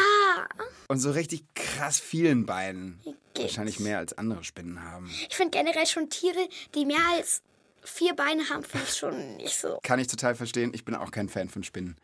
Und 0.88 0.98
so 0.98 1.10
richtig 1.10 1.42
krass 1.54 1.98
vielen 1.98 2.46
Beinen. 2.46 3.00
Wahrscheinlich 3.36 3.80
mehr 3.80 3.98
als 3.98 4.16
andere 4.16 4.44
Spinnen 4.44 4.82
haben. 4.82 5.10
Ich 5.28 5.36
finde 5.36 5.58
generell 5.58 5.86
schon 5.86 6.08
Tiere, 6.08 6.48
die 6.74 6.84
mehr 6.86 7.00
als 7.16 7.42
vier 7.82 8.14
Beine 8.14 8.48
haben, 8.48 8.62
finde 8.62 8.86
ich 8.88 8.96
schon 8.96 9.36
nicht 9.36 9.56
so. 9.58 9.78
Kann 9.82 9.98
ich 9.98 10.06
total 10.06 10.34
verstehen. 10.34 10.72
Ich 10.74 10.84
bin 10.84 10.94
auch 10.94 11.10
kein 11.10 11.28
Fan 11.28 11.48
von 11.48 11.62
Spinnen. 11.64 11.96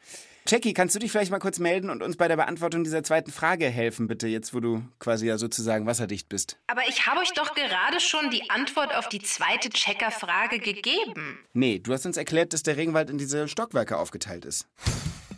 Jackie, 0.49 0.75
kannst 0.75 0.95
du 0.95 0.99
dich 0.99 1.13
vielleicht 1.13 1.31
mal 1.31 1.39
kurz 1.39 1.61
melden 1.61 1.89
und 1.89 2.03
uns 2.03 2.17
bei 2.17 2.27
der 2.27 2.37
Beantwortung 2.37 2.83
dieser 2.83 3.05
zweiten 3.05 3.31
Frage 3.31 3.69
helfen, 3.69 4.09
bitte, 4.09 4.27
jetzt 4.27 4.53
wo 4.53 4.61
du 4.61 4.83
quasi 4.99 5.27
ja 5.27 5.39
sozusagen 5.39 5.87
wasserdicht 5.87 6.29
bist? 6.29 6.59
Aber 6.67 6.83
ich 6.89 7.07
habe 7.07 7.21
euch 7.21 7.33
doch 7.33 7.55
gerade 7.55 8.01
schon 8.01 8.31
die 8.31 8.51
Antwort 8.51 8.95
auf 8.95 9.09
die 9.09 9.21
zweite 9.23 9.71
Checkerfrage 9.71 10.59
gegeben. 10.59 11.39
Nee, 11.53 11.79
du 11.79 11.93
hast 11.93 12.07
uns 12.07 12.17
erklärt, 12.17 12.53
dass 12.53 12.65
der 12.65 12.77
Regenwald 12.77 13.09
in 13.09 13.19
diese 13.19 13.47
Stockwerke 13.47 13.97
aufgeteilt 13.97 14.45
ist. 14.45 14.67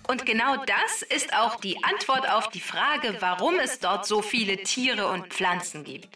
Und 0.09 0.27
genau 0.27 0.57
das 0.65 1.03
ist 1.03 1.35
auch 1.35 1.57
die 1.57 1.83
Antwort 1.83 2.29
auf 2.31 2.49
die 2.49 2.61
Frage, 2.61 3.17
warum 3.21 3.59
es 3.59 3.81
dort 3.81 4.07
so 4.07 4.21
viele 4.23 4.59
Tiere 4.59 5.09
und 5.09 5.29
Pflanzen 5.29 5.85
gibt. 5.85 6.09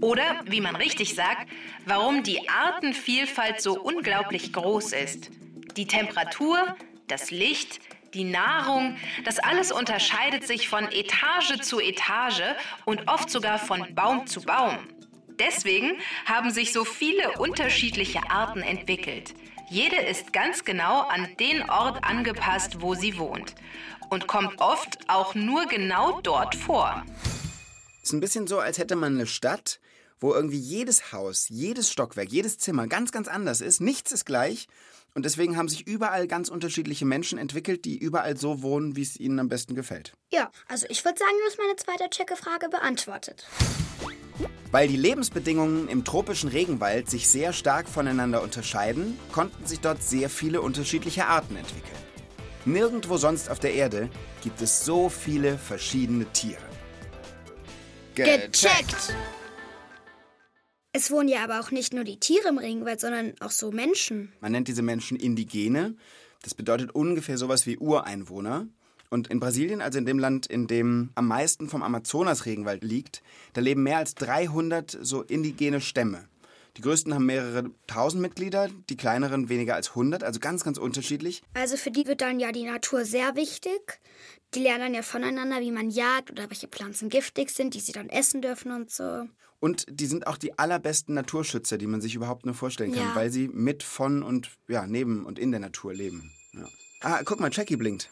Oder, 0.00 0.42
wie 0.46 0.60
man 0.60 0.74
richtig 0.74 1.14
sagt, 1.14 1.48
warum 1.84 2.22
die 2.22 2.48
Artenvielfalt 2.48 3.60
so 3.60 3.80
unglaublich 3.80 4.52
groß 4.52 4.92
ist. 4.92 5.30
Die 5.76 5.86
Temperatur, 5.86 6.58
das 7.06 7.30
Licht, 7.30 7.80
die 8.14 8.24
Nahrung, 8.24 8.96
das 9.24 9.38
alles 9.38 9.72
unterscheidet 9.72 10.46
sich 10.46 10.68
von 10.68 10.84
Etage 10.90 11.60
zu 11.60 11.80
Etage 11.80 12.42
und 12.84 13.08
oft 13.08 13.30
sogar 13.30 13.58
von 13.58 13.94
Baum 13.94 14.26
zu 14.26 14.42
Baum. 14.42 14.78
Deswegen 15.38 15.98
haben 16.24 16.50
sich 16.50 16.72
so 16.72 16.84
viele 16.84 17.32
unterschiedliche 17.38 18.30
Arten 18.30 18.62
entwickelt. 18.62 19.34
Jede 19.68 19.96
ist 19.96 20.32
ganz 20.32 20.64
genau 20.64 21.00
an 21.02 21.28
den 21.38 21.68
Ort 21.68 22.04
angepasst, 22.04 22.80
wo 22.80 22.94
sie 22.94 23.18
wohnt. 23.18 23.54
Und 24.08 24.28
kommt 24.28 24.60
oft 24.60 24.98
auch 25.08 25.34
nur 25.34 25.66
genau 25.66 26.20
dort 26.20 26.54
vor. 26.54 27.04
Ist 28.02 28.12
ein 28.12 28.20
bisschen 28.20 28.46
so, 28.46 28.60
als 28.60 28.78
hätte 28.78 28.94
man 28.94 29.14
eine 29.14 29.26
Stadt, 29.26 29.80
wo 30.20 30.32
irgendwie 30.32 30.58
jedes 30.58 31.12
Haus, 31.12 31.48
jedes 31.48 31.90
Stockwerk, 31.90 32.28
jedes 32.30 32.58
Zimmer 32.58 32.86
ganz, 32.86 33.10
ganz 33.10 33.26
anders 33.26 33.60
ist. 33.60 33.80
Nichts 33.80 34.12
ist 34.12 34.24
gleich. 34.24 34.68
Und 35.16 35.24
deswegen 35.24 35.56
haben 35.56 35.66
sich 35.66 35.86
überall 35.86 36.26
ganz 36.26 36.50
unterschiedliche 36.50 37.06
Menschen 37.06 37.38
entwickelt, 37.38 37.86
die 37.86 37.96
überall 37.96 38.36
so 38.36 38.60
wohnen, 38.60 38.96
wie 38.96 39.02
es 39.02 39.18
ihnen 39.18 39.38
am 39.38 39.48
besten 39.48 39.74
gefällt. 39.74 40.12
Ja, 40.30 40.50
also 40.68 40.86
ich 40.90 41.02
würde 41.06 41.18
sagen, 41.18 41.32
du 41.38 41.46
hast 41.46 41.58
meine 41.58 41.74
zweite 41.76 42.10
Checkerfrage 42.10 42.68
beantwortet. 42.68 43.46
Weil 44.72 44.88
die 44.88 44.96
Lebensbedingungen 44.98 45.88
im 45.88 46.04
tropischen 46.04 46.50
Regenwald 46.50 47.08
sich 47.08 47.28
sehr 47.28 47.54
stark 47.54 47.88
voneinander 47.88 48.42
unterscheiden, 48.42 49.18
konnten 49.32 49.64
sich 49.64 49.80
dort 49.80 50.02
sehr 50.02 50.28
viele 50.28 50.60
unterschiedliche 50.60 51.24
Arten 51.24 51.56
entwickeln. 51.56 51.96
Nirgendwo 52.66 53.16
sonst 53.16 53.50
auf 53.50 53.58
der 53.58 53.72
Erde 53.72 54.10
gibt 54.42 54.60
es 54.60 54.84
so 54.84 55.08
viele 55.08 55.56
verschiedene 55.56 56.26
Tiere. 56.26 56.60
Gecheckt! 58.14 59.14
Es 60.96 61.10
wohnen 61.10 61.28
ja 61.28 61.44
aber 61.44 61.60
auch 61.60 61.70
nicht 61.72 61.92
nur 61.92 62.04
die 62.04 62.18
Tiere 62.18 62.48
im 62.48 62.56
Regenwald, 62.56 63.00
sondern 63.00 63.34
auch 63.40 63.50
so 63.50 63.70
Menschen. 63.70 64.32
Man 64.40 64.52
nennt 64.52 64.66
diese 64.66 64.80
Menschen 64.80 65.18
Indigene. 65.18 65.94
Das 66.40 66.54
bedeutet 66.54 66.94
ungefähr 66.94 67.36
sowas 67.36 67.66
wie 67.66 67.76
Ureinwohner. 67.76 68.66
Und 69.10 69.28
in 69.28 69.38
Brasilien, 69.38 69.82
also 69.82 69.98
in 69.98 70.06
dem 70.06 70.18
Land, 70.18 70.46
in 70.46 70.66
dem 70.66 71.10
am 71.14 71.28
meisten 71.28 71.68
vom 71.68 71.82
Amazonasregenwald 71.82 72.82
liegt, 72.82 73.22
da 73.52 73.60
leben 73.60 73.82
mehr 73.82 73.98
als 73.98 74.14
300 74.14 74.96
so 75.02 75.22
indigene 75.22 75.82
Stämme. 75.82 76.24
Die 76.78 76.80
größten 76.80 77.12
haben 77.12 77.26
mehrere 77.26 77.70
tausend 77.86 78.22
Mitglieder, 78.22 78.70
die 78.88 78.96
kleineren 78.96 79.50
weniger 79.50 79.74
als 79.74 79.90
100, 79.90 80.24
also 80.24 80.40
ganz, 80.40 80.64
ganz 80.64 80.78
unterschiedlich. 80.78 81.42
Also 81.52 81.76
für 81.76 81.90
die 81.90 82.06
wird 82.06 82.22
dann 82.22 82.40
ja 82.40 82.52
die 82.52 82.64
Natur 82.64 83.04
sehr 83.04 83.36
wichtig. 83.36 84.00
Die 84.54 84.60
lernen 84.60 84.80
dann 84.80 84.94
ja 84.94 85.02
voneinander, 85.02 85.60
wie 85.60 85.72
man 85.72 85.90
jagt 85.90 86.30
oder 86.30 86.48
welche 86.48 86.68
Pflanzen 86.68 87.10
giftig 87.10 87.50
sind, 87.50 87.74
die 87.74 87.80
sie 87.80 87.92
dann 87.92 88.08
essen 88.08 88.40
dürfen 88.40 88.72
und 88.72 88.90
so. 88.90 89.26
Und 89.66 89.84
die 89.90 90.06
sind 90.06 90.28
auch 90.28 90.36
die 90.36 90.56
allerbesten 90.60 91.16
Naturschützer, 91.16 91.76
die 91.76 91.88
man 91.88 92.00
sich 92.00 92.14
überhaupt 92.14 92.46
nur 92.46 92.54
vorstellen 92.54 92.92
kann, 92.92 93.02
Ja. 93.08 93.16
weil 93.16 93.30
sie 93.30 93.48
mit, 93.48 93.82
von 93.82 94.22
und 94.22 94.48
ja, 94.68 94.86
neben 94.86 95.26
und 95.26 95.40
in 95.40 95.50
der 95.50 95.58
Natur 95.58 95.92
leben. 95.92 96.32
Ja. 96.52 96.68
Ah, 97.00 97.22
guck 97.24 97.40
mal, 97.40 97.50
Jackie 97.52 97.74
blinkt. 97.74 98.08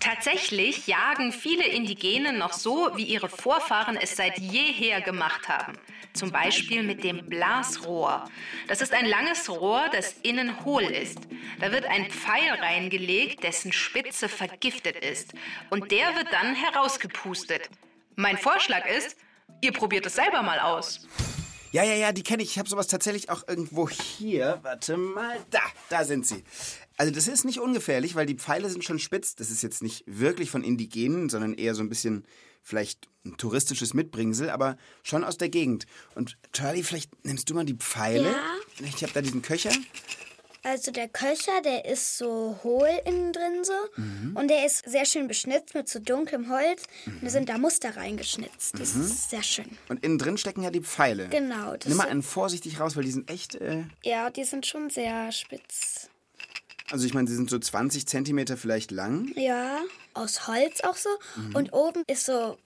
Tatsächlich 0.00 0.86
jagen 0.86 1.30
viele 1.32 1.66
Indigene 1.66 2.32
noch 2.32 2.54
so, 2.54 2.92
wie 2.96 3.02
ihre 3.04 3.28
Vorfahren 3.28 3.98
es 3.98 4.16
seit 4.16 4.38
jeher 4.38 5.02
gemacht 5.02 5.46
haben. 5.50 5.74
Zum 6.14 6.30
Beispiel 6.32 6.82
mit 6.82 7.04
dem 7.04 7.26
Blasrohr. 7.26 8.24
Das 8.66 8.80
ist 8.80 8.94
ein 8.94 9.04
langes 9.04 9.50
Rohr, 9.50 9.90
das 9.92 10.14
innen 10.22 10.64
hohl 10.64 10.84
ist. 10.84 11.18
Da 11.60 11.70
wird 11.70 11.84
ein 11.84 12.10
Pfeil 12.10 12.54
reingelegt, 12.62 13.42
dessen 13.44 13.72
Spitze 13.74 14.26
vergiftet 14.30 14.96
ist. 15.04 15.34
Und 15.68 15.90
der 15.90 16.16
wird 16.16 16.28
dann 16.32 16.54
herausgepustet. 16.54 17.68
Mein 18.16 18.38
Vorschlag 18.38 18.86
ist, 18.86 19.18
ihr 19.60 19.72
probiert 19.72 20.06
es 20.06 20.14
selber 20.14 20.42
mal 20.42 20.58
aus. 20.60 21.06
Ja, 21.70 21.82
ja, 21.82 21.94
ja, 21.94 22.12
die 22.12 22.22
kenne 22.22 22.42
ich. 22.42 22.52
Ich 22.52 22.58
habe 22.58 22.68
sowas 22.68 22.86
tatsächlich 22.86 23.28
auch 23.28 23.46
irgendwo 23.46 23.88
hier. 23.88 24.58
Warte 24.62 24.96
mal, 24.96 25.36
da, 25.50 25.60
da 25.90 26.04
sind 26.04 26.26
sie. 26.26 26.42
Also 26.96 27.12
das 27.12 27.28
ist 27.28 27.44
nicht 27.44 27.60
ungefährlich, 27.60 28.14
weil 28.14 28.26
die 28.26 28.36
Pfeile 28.36 28.70
sind 28.70 28.84
schon 28.84 28.98
spitz. 28.98 29.34
Das 29.34 29.50
ist 29.50 29.62
jetzt 29.62 29.82
nicht 29.82 30.02
wirklich 30.06 30.50
von 30.50 30.64
Indigenen, 30.64 31.28
sondern 31.28 31.54
eher 31.54 31.74
so 31.74 31.82
ein 31.82 31.88
bisschen 31.88 32.24
vielleicht 32.62 33.08
ein 33.24 33.36
touristisches 33.36 33.94
Mitbringsel, 33.94 34.50
aber 34.50 34.78
schon 35.02 35.24
aus 35.24 35.36
der 35.36 35.48
Gegend. 35.48 35.86
Und 36.14 36.38
Charlie, 36.52 36.82
vielleicht 36.82 37.24
nimmst 37.24 37.48
du 37.50 37.54
mal 37.54 37.64
die 37.64 37.74
Pfeile. 37.74 38.30
Ja. 38.30 38.86
Ich 38.86 39.02
habe 39.02 39.12
da 39.12 39.20
diesen 39.20 39.42
Köcher. 39.42 39.70
Also 40.64 40.90
der 40.90 41.08
Köcher, 41.08 41.62
der 41.64 41.84
ist 41.84 42.18
so 42.18 42.58
hohl 42.62 42.88
innen 43.06 43.32
drin 43.32 43.62
so. 43.64 43.72
Und 44.34 44.48
der 44.48 44.66
ist 44.66 44.88
sehr 44.90 45.04
schön 45.04 45.28
beschnitzt 45.28 45.74
mit 45.74 45.88
so 45.88 45.98
dunklem 45.98 46.50
Holz. 46.50 46.82
Und 47.06 47.22
da 47.22 47.30
sind 47.30 47.48
da 47.48 47.58
Muster 47.58 47.96
reingeschnitzt. 47.96 48.78
Das 48.78 48.94
ist 48.96 49.30
sehr 49.30 49.42
schön. 49.42 49.78
Und 49.88 50.04
innen 50.04 50.18
drin 50.18 50.36
stecken 50.36 50.62
ja 50.62 50.70
die 50.70 50.80
Pfeile. 50.82 51.28
Genau. 51.28 51.74
Nimm 51.86 51.96
mal 51.96 52.08
einen 52.08 52.22
vorsichtig 52.22 52.80
raus, 52.80 52.96
weil 52.96 53.04
die 53.04 53.12
sind 53.12 53.30
echt. 53.30 53.54
Äh, 53.54 53.84
Ja, 54.04 54.30
die 54.30 54.44
sind 54.44 54.66
schon 54.66 54.90
sehr 54.90 55.30
spitz. 55.32 56.10
also 56.90 57.06
ich 57.06 57.14
meine, 57.14 57.28
sie 57.28 57.36
sind 57.36 57.48
so 57.50 57.58
20 57.58 58.06
Zentimeter 58.06 58.56
vielleicht 58.56 58.90
lang. 58.90 59.32
Ja, 59.36 59.80
aus 60.14 60.48
Holz 60.48 60.80
auch 60.82 60.96
so. 60.96 61.10
Und 61.54 61.72
oben 61.72 62.02
ist 62.08 62.26
so 62.26 62.58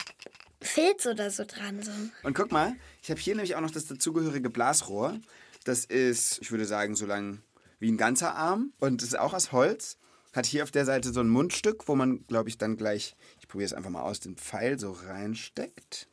Filz 0.62 1.06
oder 1.06 1.30
so 1.30 1.44
dran. 1.44 1.82
So. 1.82 1.90
Und 2.22 2.34
guck 2.34 2.52
mal, 2.52 2.74
ich 3.02 3.10
habe 3.10 3.20
hier 3.20 3.34
nämlich 3.34 3.54
auch 3.54 3.60
noch 3.60 3.70
das 3.70 3.86
dazugehörige 3.86 4.48
Blasrohr. 4.48 5.18
Das 5.64 5.84
ist, 5.84 6.38
ich 6.40 6.50
würde 6.50 6.64
sagen, 6.64 6.94
so 6.96 7.04
lang 7.06 7.40
wie 7.82 7.90
ein 7.90 7.96
ganzer 7.98 8.34
Arm. 8.36 8.72
Und 8.78 9.02
ist 9.02 9.18
auch 9.18 9.34
aus 9.34 9.52
Holz. 9.52 9.98
Hat 10.32 10.46
hier 10.46 10.62
auf 10.62 10.70
der 10.70 10.86
Seite 10.86 11.12
so 11.12 11.20
ein 11.20 11.28
Mundstück, 11.28 11.88
wo 11.88 11.94
man, 11.94 12.24
glaube 12.26 12.48
ich, 12.48 12.56
dann 12.56 12.76
gleich, 12.76 13.16
ich 13.40 13.48
probiere 13.48 13.66
es 13.66 13.74
einfach 13.74 13.90
mal 13.90 14.02
aus, 14.02 14.20
den 14.20 14.36
Pfeil 14.36 14.78
so 14.78 14.92
reinsteckt. 14.92 16.08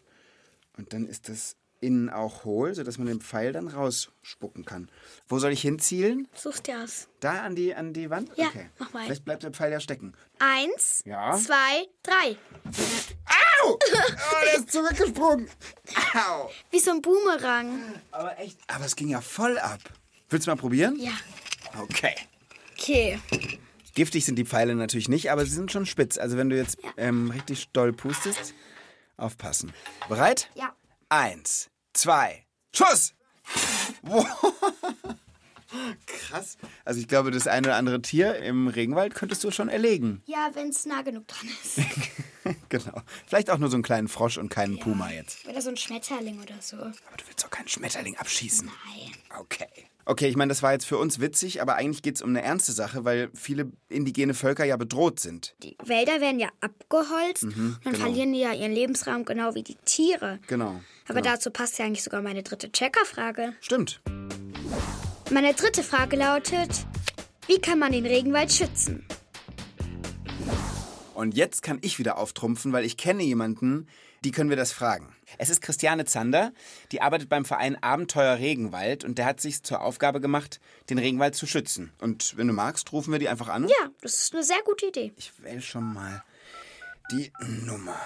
Und 0.77 0.91
dann 0.93 1.05
ist 1.05 1.29
das 1.29 1.55
innen 1.79 2.09
auch 2.09 2.43
hohl, 2.43 2.73
sodass 2.73 2.97
man 2.97 3.07
den 3.07 3.21
Pfeil 3.21 3.53
dann 3.53 3.67
rausspucken 3.69 4.65
kann. 4.65 4.89
Wo 5.29 5.39
soll 5.39 5.51
ich 5.53 5.61
hinzielen? 5.61 6.27
Suchst 6.35 6.67
dir 6.67 6.83
aus. 6.83 7.07
Da 7.21 7.43
an 7.43 7.55
die, 7.55 7.73
an 7.73 7.93
die 7.93 8.09
Wand? 8.09 8.31
Ja, 8.35 8.49
mach 8.79 8.91
mal. 8.91 9.05
Vielleicht 9.05 9.23
bleibt 9.23 9.43
der 9.43 9.51
Pfeil 9.51 9.71
ja 9.71 9.79
stecken. 9.79 10.13
Eins, 10.39 11.01
Ja. 11.05 11.38
zwei, 11.38 11.88
drei. 12.03 12.35
Au! 12.65 13.69
Au! 13.69 13.73
Oh, 13.73 13.77
der 14.45 14.55
ist 14.59 14.71
zurückgesprungen. 14.71 15.47
Au. 16.15 16.49
Wie 16.71 16.79
so 16.79 16.91
ein 16.91 17.01
Boomerang. 17.01 17.79
Aber 18.11 18.38
echt. 18.39 18.57
Aber 18.67 18.83
es 18.85 18.95
ging 18.97 19.07
ja 19.09 19.21
voll 19.21 19.57
ab. 19.59 19.79
Willst 20.29 20.47
du 20.47 20.51
mal 20.51 20.57
probieren? 20.57 20.99
Ja. 20.99 21.11
Okay. 21.77 22.15
Okay. 22.77 23.19
Giftig 23.93 24.25
sind 24.25 24.35
die 24.38 24.45
Pfeile 24.45 24.75
natürlich 24.75 25.09
nicht, 25.09 25.31
aber 25.31 25.45
sie 25.45 25.53
sind 25.53 25.71
schon 25.71 25.85
spitz. 25.85 26.17
Also 26.17 26.38
wenn 26.38 26.49
du 26.49 26.55
jetzt 26.55 26.77
ähm, 26.97 27.31
richtig 27.31 27.69
doll 27.69 27.91
pustest, 27.91 28.53
aufpassen. 29.17 29.73
Bereit? 30.07 30.49
Ja. 30.55 30.73
Eins, 31.09 31.69
zwei, 31.93 32.45
Schuss! 32.73 33.13
Wow. 34.03 34.25
Krass. 36.05 36.57
Also 36.85 36.99
ich 36.99 37.07
glaube, 37.07 37.31
das 37.31 37.47
eine 37.47 37.67
oder 37.67 37.75
andere 37.75 38.01
Tier 38.01 38.38
im 38.38 38.67
Regenwald 38.67 39.13
könntest 39.13 39.43
du 39.43 39.51
schon 39.51 39.69
erlegen. 39.69 40.23
Ja, 40.25 40.49
wenn 40.53 40.69
es 40.69 40.85
nah 40.85 41.01
genug 41.01 41.27
dran 41.27 41.49
ist. 41.63 41.79
genau. 42.69 43.01
Vielleicht 43.27 43.49
auch 43.49 43.57
nur 43.57 43.69
so 43.69 43.75
einen 43.75 43.83
kleinen 43.83 44.07
Frosch 44.07 44.38
und 44.38 44.49
keinen 44.49 44.79
Puma 44.79 45.11
jetzt. 45.11 45.47
Oder 45.47 45.61
so 45.61 45.69
ein 45.69 45.77
Schmetterling 45.77 46.41
oder 46.41 46.55
so. 46.61 46.77
Aber 46.77 47.17
du 47.17 47.27
willst 47.27 47.43
doch 47.43 47.49
keinen 47.49 47.67
Schmetterling 47.67 48.17
abschießen. 48.17 48.67
Nein. 48.67 49.11
Okay. 49.39 49.67
Okay, 50.09 50.27
ich 50.27 50.35
meine, 50.35 50.49
das 50.49 50.63
war 50.63 50.71
jetzt 50.71 50.87
für 50.87 50.97
uns 50.97 51.19
witzig, 51.19 51.61
aber 51.61 51.75
eigentlich 51.75 52.01
geht 52.01 52.15
es 52.15 52.23
um 52.23 52.29
eine 52.31 52.41
ernste 52.41 52.71
Sache, 52.71 53.05
weil 53.05 53.29
viele 53.35 53.71
indigene 53.89 54.33
Völker 54.33 54.65
ja 54.65 54.75
bedroht 54.75 55.19
sind. 55.19 55.53
Die 55.61 55.77
Wälder 55.85 56.19
werden 56.19 56.39
ja 56.39 56.49
abgeholzt 56.61 57.43
Mhm, 57.43 57.75
und 57.75 57.85
dann 57.85 57.93
verlieren 57.93 58.33
die 58.33 58.39
ja 58.39 58.51
ihren 58.51 58.71
Lebensraum 58.71 59.23
genau 59.23 59.53
wie 59.53 59.61
die 59.61 59.75
Tiere. 59.85 60.39
Genau. 60.47 60.81
Aber 61.07 61.21
dazu 61.21 61.51
passt 61.51 61.77
ja 61.77 61.85
eigentlich 61.85 62.01
sogar 62.01 62.23
meine 62.23 62.41
dritte 62.41 62.71
Checkerfrage. 62.71 63.53
Stimmt. 63.61 64.01
Meine 65.29 65.53
dritte 65.53 65.83
Frage 65.83 66.15
lautet, 66.15 66.71
wie 67.45 67.61
kann 67.61 67.77
man 67.77 67.91
den 67.91 68.07
Regenwald 68.07 68.51
schützen? 68.51 69.05
Und 71.13 71.35
jetzt 71.35 71.61
kann 71.61 71.77
ich 71.81 71.99
wieder 71.99 72.17
auftrumpfen, 72.17 72.73
weil 72.73 72.83
ich 72.83 72.97
kenne 72.97 73.21
jemanden, 73.21 73.85
die 74.23 74.31
können 74.31 74.49
wir 74.49 74.57
das 74.57 74.71
fragen. 74.71 75.15
Es 75.38 75.49
ist 75.49 75.61
Christiane 75.61 76.05
Zander, 76.05 76.51
die 76.91 77.01
arbeitet 77.01 77.29
beim 77.29 77.45
Verein 77.45 77.81
Abenteuer 77.81 78.38
Regenwald 78.38 79.03
und 79.03 79.17
der 79.17 79.25
hat 79.25 79.39
sich 79.39 79.63
zur 79.63 79.81
Aufgabe 79.81 80.19
gemacht, 80.21 80.59
den 80.89 80.97
Regenwald 80.97 81.35
zu 81.35 81.47
schützen. 81.47 81.91
Und 81.99 82.38
wenn 82.38 82.47
du 82.47 82.53
magst, 82.53 82.91
rufen 82.91 83.11
wir 83.11 83.19
die 83.19 83.29
einfach 83.29 83.49
an. 83.49 83.67
Ja, 83.67 83.89
das 84.01 84.23
ist 84.23 84.33
eine 84.33 84.43
sehr 84.43 84.61
gute 84.65 84.88
Idee. 84.88 85.13
Ich 85.17 85.31
wähle 85.41 85.61
schon 85.61 85.93
mal 85.93 86.23
die 87.11 87.31
Nummer. 87.65 87.99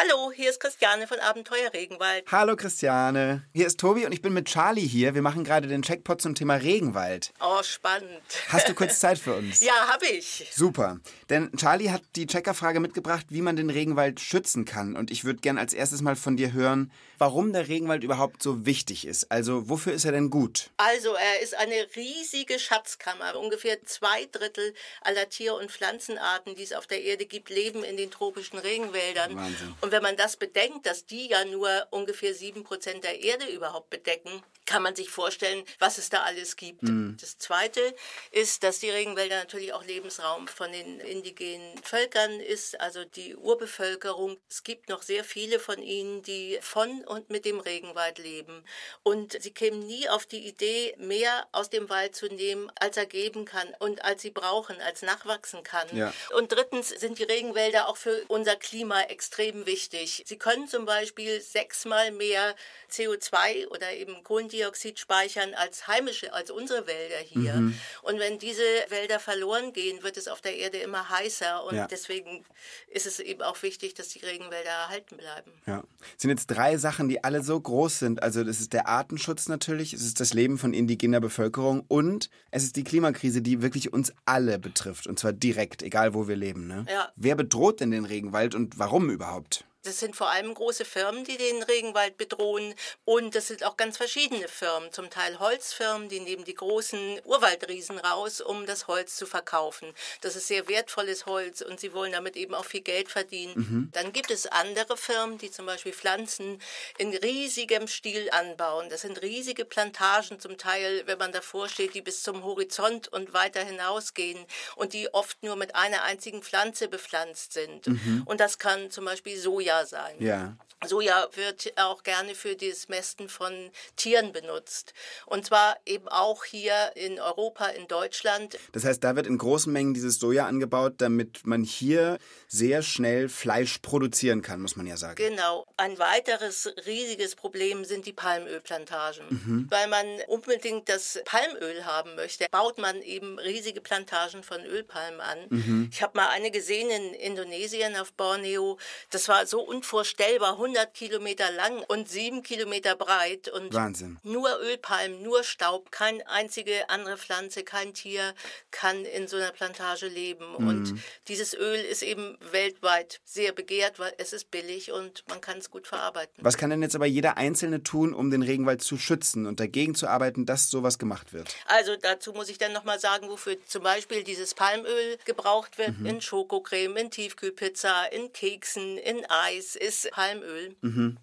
Hallo, 0.00 0.30
hier 0.30 0.48
ist 0.50 0.60
Christiane 0.60 1.08
von 1.08 1.18
Abenteuer 1.18 1.72
Regenwald. 1.72 2.24
Hallo 2.30 2.54
Christiane, 2.54 3.42
hier 3.52 3.66
ist 3.66 3.80
Tobi 3.80 4.06
und 4.06 4.12
ich 4.12 4.22
bin 4.22 4.32
mit 4.32 4.46
Charlie 4.46 4.86
hier. 4.86 5.16
Wir 5.16 5.22
machen 5.22 5.42
gerade 5.42 5.66
den 5.66 5.82
Checkpot 5.82 6.22
zum 6.22 6.36
Thema 6.36 6.54
Regenwald. 6.54 7.32
Oh, 7.40 7.64
spannend. 7.64 8.22
Hast 8.48 8.68
du 8.68 8.74
kurz 8.74 9.00
Zeit 9.00 9.18
für 9.18 9.34
uns? 9.34 9.58
Ja, 9.58 9.72
habe 9.88 10.06
ich. 10.06 10.48
Super. 10.54 11.00
Denn 11.30 11.50
Charlie 11.56 11.90
hat 11.90 12.02
die 12.14 12.28
Checkerfrage 12.28 12.78
mitgebracht, 12.78 13.26
wie 13.30 13.42
man 13.42 13.56
den 13.56 13.70
Regenwald 13.70 14.20
schützen 14.20 14.64
kann. 14.64 14.94
Und 14.94 15.10
ich 15.10 15.24
würde 15.24 15.40
gern 15.40 15.58
als 15.58 15.74
erstes 15.74 16.00
mal 16.00 16.14
von 16.14 16.36
dir 16.36 16.52
hören, 16.52 16.92
warum 17.18 17.52
der 17.52 17.66
Regenwald 17.66 18.04
überhaupt 18.04 18.40
so 18.40 18.64
wichtig 18.66 19.04
ist. 19.04 19.32
Also, 19.32 19.68
wofür 19.68 19.94
ist 19.94 20.04
er 20.04 20.12
denn 20.12 20.30
gut? 20.30 20.70
Also, 20.76 21.14
er 21.14 21.40
ist 21.40 21.56
eine 21.56 21.88
riesige 21.96 22.60
Schatzkammer. 22.60 23.36
Ungefähr 23.36 23.82
zwei 23.84 24.26
Drittel 24.30 24.74
aller 25.00 25.28
Tier- 25.28 25.56
und 25.56 25.72
Pflanzenarten, 25.72 26.54
die 26.54 26.62
es 26.62 26.72
auf 26.72 26.86
der 26.86 27.02
Erde 27.02 27.26
gibt, 27.26 27.50
leben 27.50 27.82
in 27.82 27.96
den 27.96 28.12
tropischen 28.12 28.60
Regenwäldern. 28.60 29.34
Wahnsinn. 29.34 29.74
Und 29.80 29.87
wenn 29.92 30.02
man 30.02 30.16
das 30.16 30.36
bedenkt, 30.36 30.86
dass 30.86 31.06
die 31.06 31.28
ja 31.28 31.44
nur 31.44 31.86
ungefähr 31.90 32.34
sieben 32.34 32.64
Prozent 32.64 33.04
der 33.04 33.22
Erde 33.22 33.46
überhaupt 33.46 33.90
bedecken, 33.90 34.42
kann 34.66 34.82
man 34.82 34.94
sich 34.94 35.08
vorstellen, 35.08 35.64
was 35.78 35.96
es 35.96 36.10
da 36.10 36.24
alles 36.24 36.56
gibt. 36.56 36.82
Das 37.20 37.38
Zweite 37.38 37.94
ist, 38.32 38.62
dass 38.62 38.80
die 38.80 38.90
Regenwälder 38.90 39.38
natürlich 39.38 39.72
auch 39.72 39.82
Lebensraum 39.82 40.46
von 40.46 40.70
den 40.70 41.00
indigenen 41.00 41.78
Völkern 41.82 42.38
ist, 42.40 42.78
also 42.78 43.04
die 43.04 43.34
Urbevölkerung. 43.34 44.36
Es 44.50 44.64
gibt 44.64 44.90
noch 44.90 45.00
sehr 45.00 45.24
viele 45.24 45.58
von 45.58 45.82
ihnen, 45.82 46.22
die 46.22 46.58
von 46.60 47.02
und 47.06 47.30
mit 47.30 47.46
dem 47.46 47.60
Regenwald 47.60 48.18
leben. 48.18 48.62
Und 49.02 49.40
sie 49.40 49.52
kämen 49.52 49.78
nie 49.86 50.06
auf 50.10 50.26
die 50.26 50.46
Idee, 50.46 50.94
mehr 50.98 51.48
aus 51.52 51.70
dem 51.70 51.88
Wald 51.88 52.14
zu 52.14 52.26
nehmen, 52.26 52.70
als 52.78 52.98
er 52.98 53.06
geben 53.06 53.46
kann 53.46 53.74
und 53.78 54.04
als 54.04 54.20
sie 54.20 54.30
brauchen, 54.30 54.78
als 54.82 55.00
nachwachsen 55.00 55.62
kann. 55.62 55.88
Ja. 55.96 56.12
Und 56.36 56.52
drittens 56.52 56.90
sind 56.90 57.18
die 57.18 57.24
Regenwälder 57.24 57.88
auch 57.88 57.96
für 57.96 58.22
unser 58.28 58.56
Klima 58.56 59.00
extrem 59.02 59.64
wichtig. 59.64 59.77
Sie 60.24 60.36
können 60.36 60.68
zum 60.68 60.84
Beispiel 60.84 61.40
sechsmal 61.40 62.10
mehr 62.12 62.54
CO2 62.90 63.68
oder 63.68 63.92
eben 63.92 64.22
Kohlendioxid 64.24 64.98
speichern 64.98 65.54
als 65.54 65.86
heimische, 65.86 66.32
als 66.32 66.50
unsere 66.50 66.86
Wälder 66.86 67.18
hier. 67.18 67.54
Mhm. 67.54 67.78
Und 68.02 68.18
wenn 68.18 68.38
diese 68.38 68.62
Wälder 68.88 69.20
verloren 69.20 69.72
gehen, 69.72 70.02
wird 70.02 70.16
es 70.16 70.28
auf 70.28 70.40
der 70.40 70.56
Erde 70.56 70.78
immer 70.78 71.08
heißer. 71.08 71.64
Und 71.64 71.76
Ja. 71.76 71.86
deswegen 71.86 72.44
ist 72.88 73.06
es 73.06 73.20
eben 73.20 73.42
auch 73.42 73.62
wichtig, 73.62 73.94
dass 73.94 74.08
die 74.08 74.20
Regenwälder 74.20 74.70
erhalten 74.70 75.16
bleiben. 75.16 75.52
Ja. 75.66 75.84
Es 76.16 76.22
sind 76.22 76.30
jetzt 76.30 76.46
drei 76.46 76.76
Sachen, 76.76 77.08
die 77.08 77.22
alle 77.24 77.42
so 77.42 77.60
groß 77.60 77.98
sind. 77.98 78.22
Also, 78.22 78.44
das 78.44 78.60
ist 78.60 78.72
der 78.72 78.88
Artenschutz 78.88 79.48
natürlich, 79.48 79.92
es 79.92 80.02
ist 80.02 80.20
das 80.20 80.34
Leben 80.34 80.58
von 80.58 80.72
indigener 80.74 81.20
Bevölkerung 81.20 81.84
und 81.88 82.30
es 82.50 82.62
ist 82.62 82.76
die 82.76 82.84
Klimakrise, 82.84 83.42
die 83.42 83.62
wirklich 83.62 83.92
uns 83.92 84.12
alle 84.24 84.58
betrifft. 84.58 85.06
Und 85.06 85.18
zwar 85.18 85.32
direkt, 85.32 85.82
egal 85.82 86.14
wo 86.14 86.28
wir 86.28 86.36
leben. 86.36 86.66
Ne? 86.66 86.86
Ja. 86.88 87.12
Wer 87.16 87.34
bedroht 87.34 87.80
denn 87.80 87.90
den 87.90 88.04
Regenwald 88.04 88.54
und 88.54 88.78
warum 88.78 89.10
überhaupt? 89.10 89.64
Das 89.88 90.00
sind 90.00 90.16
vor 90.16 90.28
allem 90.28 90.52
große 90.52 90.84
Firmen, 90.84 91.24
die 91.24 91.38
den 91.38 91.62
Regenwald 91.62 92.18
bedrohen. 92.18 92.74
Und 93.06 93.34
das 93.34 93.46
sind 93.46 93.64
auch 93.64 93.78
ganz 93.78 93.96
verschiedene 93.96 94.46
Firmen. 94.46 94.92
Zum 94.92 95.08
Teil 95.08 95.38
Holzfirmen, 95.38 96.10
die 96.10 96.20
nehmen 96.20 96.44
die 96.44 96.54
großen 96.54 97.20
Urwaldriesen 97.24 97.98
raus, 97.98 98.42
um 98.42 98.66
das 98.66 98.86
Holz 98.86 99.16
zu 99.16 99.24
verkaufen. 99.24 99.94
Das 100.20 100.36
ist 100.36 100.46
sehr 100.46 100.68
wertvolles 100.68 101.24
Holz 101.24 101.62
und 101.62 101.80
sie 101.80 101.94
wollen 101.94 102.12
damit 102.12 102.36
eben 102.36 102.54
auch 102.54 102.66
viel 102.66 102.82
Geld 102.82 103.10
verdienen. 103.10 103.88
Dann 103.92 104.12
gibt 104.12 104.30
es 104.30 104.46
andere 104.46 104.96
Firmen, 104.98 105.38
die 105.38 105.50
zum 105.50 105.64
Beispiel 105.64 105.92
Pflanzen 105.92 106.60
in 106.98 107.16
riesigem 107.16 107.88
Stil 107.88 108.28
anbauen. 108.30 108.90
Das 108.90 109.00
sind 109.00 109.22
riesige 109.22 109.64
Plantagen 109.64 110.38
zum 110.38 110.58
Teil, 110.58 111.04
wenn 111.06 111.18
man 111.18 111.32
davor 111.32 111.68
steht, 111.68 111.94
die 111.94 112.02
bis 112.02 112.22
zum 112.22 112.44
Horizont 112.44 113.08
und 113.08 113.32
weiter 113.32 113.64
hinausgehen 113.64 114.44
und 114.76 114.92
die 114.92 115.14
oft 115.14 115.42
nur 115.42 115.56
mit 115.56 115.74
einer 115.74 116.02
einzigen 116.02 116.42
Pflanze 116.42 116.88
bepflanzt 116.88 117.54
sind. 117.54 117.86
Und 118.26 118.40
das 118.40 118.58
kann 118.58 118.90
zum 118.90 119.06
Beispiel 119.06 119.38
Soja 119.38 119.77
sein. 119.86 120.14
Ja. 120.18 120.56
Soja 120.86 121.26
wird 121.34 121.72
auch 121.76 122.04
gerne 122.04 122.36
für 122.36 122.54
das 122.54 122.88
Mästen 122.88 123.28
von 123.28 123.52
Tieren 123.96 124.32
benutzt. 124.32 124.94
Und 125.26 125.44
zwar 125.44 125.76
eben 125.84 126.06
auch 126.06 126.44
hier 126.44 126.92
in 126.94 127.18
Europa, 127.18 127.66
in 127.66 127.88
Deutschland. 127.88 128.56
Das 128.70 128.84
heißt, 128.84 129.02
da 129.02 129.16
wird 129.16 129.26
in 129.26 129.38
großen 129.38 129.72
Mengen 129.72 129.92
dieses 129.92 130.20
Soja 130.20 130.46
angebaut, 130.46 130.94
damit 130.98 131.44
man 131.44 131.64
hier 131.64 132.18
sehr 132.46 132.82
schnell 132.82 133.28
Fleisch 133.28 133.78
produzieren 133.78 134.40
kann, 134.40 134.62
muss 134.62 134.76
man 134.76 134.86
ja 134.86 134.96
sagen. 134.96 135.16
Genau. 135.16 135.66
Ein 135.76 135.98
weiteres 135.98 136.72
riesiges 136.86 137.34
Problem 137.34 137.84
sind 137.84 138.06
die 138.06 138.12
Palmölplantagen. 138.12 139.66
Weil 139.70 139.88
man 139.88 140.06
unbedingt 140.28 140.88
das 140.88 141.18
Palmöl 141.24 141.84
haben 141.86 142.14
möchte, 142.14 142.46
baut 142.52 142.78
man 142.78 143.02
eben 143.02 143.38
riesige 143.40 143.80
Plantagen 143.80 144.44
von 144.44 144.64
Ölpalmen 144.64 145.20
an. 145.20 145.88
Ich 145.90 146.02
habe 146.02 146.16
mal 146.16 146.28
eine 146.28 146.52
gesehen 146.52 146.88
in 146.88 147.14
Indonesien 147.14 147.96
auf 147.96 148.12
Borneo. 148.12 148.78
Das 149.10 149.26
war 149.26 149.44
so 149.44 149.57
unvorstellbar, 149.62 150.52
100 150.52 150.94
Kilometer 150.94 151.50
lang 151.52 151.82
und 151.88 152.08
7 152.08 152.42
Kilometer 152.42 152.96
breit. 152.96 153.48
Und 153.48 153.74
Wahnsinn. 153.74 154.18
Nur 154.22 154.48
Ölpalmen, 154.60 155.22
nur 155.22 155.44
Staub, 155.44 155.90
keine 155.90 156.26
einzige 156.28 156.88
andere 156.90 157.16
Pflanze, 157.16 157.64
kein 157.64 157.94
Tier 157.94 158.34
kann 158.70 159.04
in 159.04 159.28
so 159.28 159.36
einer 159.36 159.52
Plantage 159.52 160.06
leben. 160.08 160.54
Und 160.54 160.94
dieses 161.28 161.54
Öl 161.54 161.80
ist 161.80 162.02
eben 162.02 162.38
weltweit 162.50 163.20
sehr 163.24 163.52
begehrt, 163.52 163.98
weil 163.98 164.12
es 164.18 164.32
ist 164.32 164.50
billig 164.50 164.92
und 164.92 165.24
man 165.28 165.40
kann 165.40 165.58
es 165.58 165.70
gut 165.70 165.86
verarbeiten. 165.86 166.34
Was 166.38 166.56
kann 166.56 166.70
denn 166.70 166.82
jetzt 166.82 166.94
aber 166.94 167.06
jeder 167.06 167.36
Einzelne 167.36 167.82
tun, 167.82 168.14
um 168.14 168.30
den 168.30 168.42
Regenwald 168.42 168.82
zu 168.82 168.98
schützen 168.98 169.46
und 169.46 169.60
dagegen 169.60 169.94
zu 169.94 170.06
arbeiten, 170.08 170.46
dass 170.46 170.70
sowas 170.70 170.98
gemacht 170.98 171.32
wird? 171.32 171.54
Also 171.66 171.96
dazu 171.96 172.32
muss 172.32 172.48
ich 172.48 172.58
dann 172.58 172.72
nochmal 172.72 172.98
sagen, 172.98 173.28
wofür 173.28 173.56
zum 173.66 173.82
Beispiel 173.82 174.24
dieses 174.24 174.54
Palmöl 174.54 175.18
gebraucht 175.24 175.78
wird. 175.78 175.94
In 176.04 176.20
Schokocreme, 176.20 176.96
in 176.96 177.10
Tiefkühlpizza, 177.10 178.04
in 178.06 178.32
Keksen, 178.32 178.98
in 178.98 179.24
Eis 179.48 179.76
ist 179.76 180.10
Palmöl. 180.10 180.76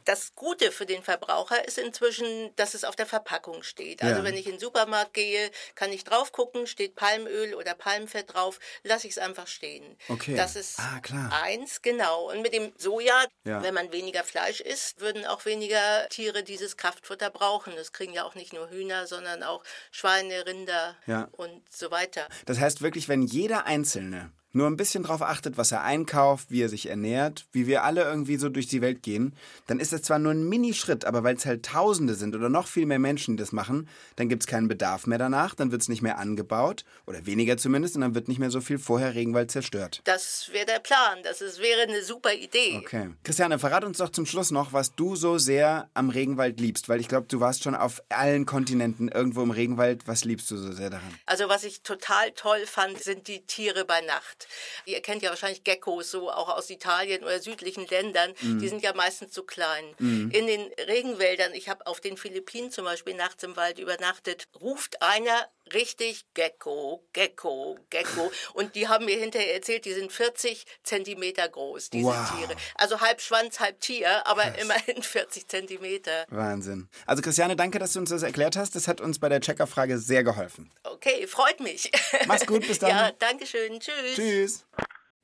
Das 0.06 0.34
Gute 0.36 0.72
für 0.72 0.86
den 0.86 1.04
Verbraucher 1.04 1.66
ist 1.68 1.78
inzwischen, 1.78 2.56
dass 2.56 2.74
es 2.74 2.84
auf 2.84 2.96
der 2.96 3.06
Verpackung 3.06 3.62
steht. 3.64 4.02
Also 4.02 4.18
Ja. 4.20 4.24
wenn 4.24 4.36
ich 4.36 4.46
in 4.48 4.54
den 4.54 4.60
Supermarkt 4.60 5.14
gehe, 5.14 5.52
kann 5.76 5.92
ich 5.92 6.04
drauf 6.04 6.32
gucken, 6.32 6.66
steht 6.68 6.96
Palmöl 6.96 7.54
oder 7.54 7.74
Palmfett 7.76 8.34
drauf, 8.34 8.60
lasse 8.84 9.08
ich 9.08 9.14
es 9.14 9.18
einfach 9.20 9.48
stehen. 9.48 9.98
Okay. 10.10 10.36
Das 10.36 10.56
ist 10.56 10.80
Ah, 10.80 11.00
klar. 11.02 11.32
eins, 11.44 11.82
genau. 11.82 12.32
Und 12.32 12.42
mit 12.42 12.54
dem 12.54 12.74
Soja, 12.78 13.26
Ja. 13.44 13.62
wenn 13.62 13.74
man 13.74 13.92
weniger 13.92 14.24
Fleisch 14.24 14.60
isst, 14.62 15.00
würden 15.02 15.26
auch 15.26 15.46
weniger 15.46 16.08
Tiere 16.10 16.44
dieses 16.44 16.78
Kraftfutter 16.78 17.30
brauchen. 17.30 17.76
Das 17.76 17.92
kriegen 17.94 18.14
ja 18.14 18.24
auch 18.24 18.36
nicht 18.36 18.54
nur 18.54 18.70
Hühner, 18.70 19.08
sondern 19.08 19.44
auch 19.44 19.64
Schweine, 19.92 20.46
Rinder 20.46 20.96
Ja. 21.06 21.30
und 21.34 21.62
so 21.74 21.92
weiter. 21.92 22.28
Das 22.46 22.60
heißt 22.60 22.82
wirklich, 22.82 23.08
wenn 23.08 23.22
jeder 23.22 23.66
Einzelne 23.66 24.32
nur 24.56 24.68
ein 24.68 24.78
bisschen 24.78 25.04
drauf 25.04 25.22
achtet, 25.22 25.58
was 25.58 25.72
er 25.72 25.84
einkauft, 25.84 26.48
wie 26.50 26.62
er 26.62 26.70
sich 26.70 26.90
ernährt, 26.90 27.46
wie 27.52 27.68
wir 27.68 27.84
alle 27.84 28.04
irgendwie 28.04 28.38
so 28.38 28.50
durch 28.50 28.68
die 28.68 28.82
Welt 28.82 29.04
gehen, 29.04 29.36
dann 29.68 29.80
ist 29.80 29.94
das 29.94 30.04
zwar 30.04 30.20
nur 30.20 30.32
ein 30.32 30.48
Minischritt, 30.48 31.06
aber 31.06 31.24
weil 31.24 31.36
es 31.36 31.46
halt 31.46 31.66
Tausende 31.66 32.16
sind 32.16 32.36
oder 32.36 32.50
noch 32.50 32.68
viel 32.68 32.86
mehr 32.86 33.00
Menschen, 33.00 33.36
die 33.36 33.42
das 33.42 33.52
machen, 33.52 33.90
dann 34.16 34.30
gibt 34.30 34.44
es 34.44 34.48
keinen 34.48 34.68
Bedarf 34.68 35.08
mehr 35.08 35.18
danach, 35.18 35.56
dann 35.56 35.72
wird 35.72 35.82
es 35.82 35.90
nicht 35.90 36.02
mehr 36.02 36.18
angebaut 36.18 36.86
oder 37.06 37.26
weniger 37.26 37.58
zumindest 37.58 37.96
und 37.96 38.02
dann 38.02 38.16
wird 38.16 38.28
nicht 38.28 38.40
mehr 38.40 38.52
so 38.52 38.62
viel 38.62 38.80
vorher 38.80 39.14
Regenwald 39.14 39.52
zerstört. 39.52 40.02
Das 40.06 40.50
wäre 40.52 40.66
der 40.66 40.80
Plan. 40.80 41.20
Das 41.24 41.42
ist, 41.42 41.60
wäre 41.60 41.82
eine 41.82 42.02
super 42.04 42.34
Idee. 42.34 42.78
Okay. 42.78 43.10
Christiane, 43.24 43.60
verrat 43.60 43.84
uns 43.84 43.98
doch 43.98 44.10
zum 44.10 44.26
Schluss 44.26 44.52
noch, 44.52 44.74
was 44.74 44.96
du 44.96 45.16
so 45.16 45.38
sehr 45.38 45.90
am 45.94 46.10
Regenwald 46.10 46.60
liebst, 46.60 46.88
weil 46.90 47.00
ich 47.00 47.08
glaube, 47.08 47.28
du 47.28 47.40
warst 47.40 47.64
schon 47.64 47.76
auf 47.76 48.02
allen 48.10 48.46
Kontinenten 48.46 49.10
irgendwo 49.10 49.44
im 49.44 49.52
Regenwald. 49.52 50.08
Was 50.08 50.24
liebst 50.24 50.50
du 50.52 50.58
so 50.58 50.72
sehr 50.72 50.90
daran? 50.90 51.20
Also 51.26 51.50
was 51.50 51.64
ich 51.64 51.82
total 51.82 52.32
toll 52.32 52.66
fand, 52.66 53.02
sind 53.02 53.28
die 53.28 53.42
Tiere 53.46 53.86
bei 53.86 54.02
Nacht. 54.02 54.45
Ihr 54.86 55.02
kennt 55.02 55.22
ja 55.22 55.30
wahrscheinlich 55.30 55.64
Geckos, 55.64 56.12
so 56.12 56.32
auch 56.32 56.50
aus 56.50 56.70
Italien 56.70 57.24
oder 57.24 57.40
südlichen 57.40 57.88
Ländern. 57.88 58.34
Die 58.42 58.68
sind 58.68 58.82
ja 58.84 58.94
meistens 58.94 59.34
so 59.34 59.44
klein. 59.44 59.94
In 60.00 60.48
den 60.48 60.72
Regenwäldern, 60.88 61.54
ich 61.54 61.70
habe 61.70 61.86
auf 61.88 62.00
den 62.02 62.18
Philippinen 62.18 62.72
zum 62.72 62.86
Beispiel 62.86 63.14
nachts 63.14 63.44
im 63.44 63.56
Wald 63.56 63.80
übernachtet, 63.80 64.48
ruft 64.60 65.02
einer 65.02 65.48
richtig 65.74 66.26
Gecko, 66.34 67.04
Gecko, 67.14 67.78
Gecko. 67.90 68.32
Und 68.54 68.76
die 68.76 68.88
haben 68.88 69.06
mir 69.06 69.18
hinterher 69.18 69.54
erzählt, 69.56 69.86
die 69.86 69.94
sind 69.94 70.12
40 70.12 70.66
Zentimeter 70.84 71.48
groß, 71.50 71.90
diese 71.90 72.08
Wow. 72.08 72.32
Tiere. 72.38 72.56
Also 72.76 73.02
halb 73.02 73.22
Schwanz, 73.22 73.60
halb 73.60 73.80
Tier, 73.82 74.26
aber 74.28 74.58
immerhin 74.60 75.02
40 75.02 75.48
Zentimeter. 75.48 76.26
Wahnsinn. 76.30 76.90
Also 77.06 77.22
Christiane, 77.22 77.56
danke, 77.56 77.80
dass 77.80 77.94
du 77.94 78.00
uns 78.00 78.10
das 78.10 78.24
erklärt 78.24 78.56
hast. 78.56 78.76
Das 78.76 78.88
hat 78.88 79.02
uns 79.02 79.20
bei 79.20 79.30
der 79.30 79.42
Checkerfrage 79.42 79.98
sehr 79.98 80.24
geholfen. 80.24 80.72
Okay, 80.84 81.28
freut 81.28 81.60
mich. 81.60 81.92
Mach's 82.28 82.46
gut, 82.46 82.68
bis 82.68 82.80
dann. 82.80 82.90
Ja, 82.90 83.12
danke 83.18 83.46
schön. 83.46 83.80
Tschüss. 83.80 84.16
Tschüss. 84.16 84.66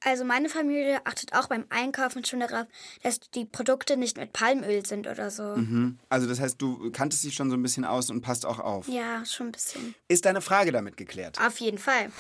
Also 0.04 0.26
meine 0.26 0.50
Familie 0.50 1.00
achtet 1.06 1.34
auch 1.34 1.48
beim 1.48 1.66
Einkaufen 1.70 2.26
schon 2.26 2.40
darauf, 2.40 2.66
dass 3.04 3.20
die 3.20 3.46
Produkte 3.46 3.98
nicht 3.98 4.18
mit 4.18 4.34
Palmöl 4.34 4.84
sind 4.86 5.08
oder 5.08 5.30
so. 5.30 5.58
Also 6.10 6.28
das 6.28 6.40
heißt, 6.40 6.60
du 6.60 6.92
kanntest 6.92 7.24
dich 7.24 7.36
schon 7.36 7.52
so 7.52 7.56
ein 7.56 7.62
bisschen 7.62 7.86
aus 7.86 8.10
und 8.10 8.22
passt 8.22 8.46
auch 8.46 8.60
auf. 8.60 8.88
Ja, 8.88 9.24
schon 9.26 9.48
ein 9.48 9.52
bisschen. 9.52 9.94
Ist 10.08 10.26
deine 10.26 10.42
Frage 10.42 10.72
damit 10.72 10.98
geklärt? 10.98 11.38
Auf 11.40 11.58
jeden 11.60 11.78
Fall. 11.78 12.12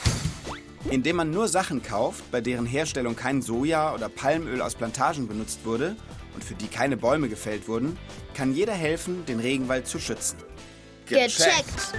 Indem 0.90 1.16
man 1.16 1.32
nur 1.32 1.48
Sachen 1.48 1.82
kauft, 1.82 2.30
bei 2.32 2.42
deren 2.42 2.66
Herstellung 2.66 3.16
kein 3.16 3.42
Soja 3.42 3.94
oder 3.94 4.10
Palmöl 4.10 4.62
aus 4.62 4.76
Plantagen 4.76 5.28
benutzt 5.28 5.66
wurde 5.66 5.96
und 6.36 6.44
für 6.44 6.56
die 6.56 6.68
keine 6.68 6.98
Bäume 6.98 7.30
gefällt 7.30 7.68
wurden, 7.68 7.98
kann 8.36 8.54
jeder 8.54 8.74
helfen, 8.74 9.26
den 9.26 9.40
Regenwald 9.40 9.88
zu 9.88 10.00
schützen. 10.00 10.38
Gecheckt. 11.08 11.94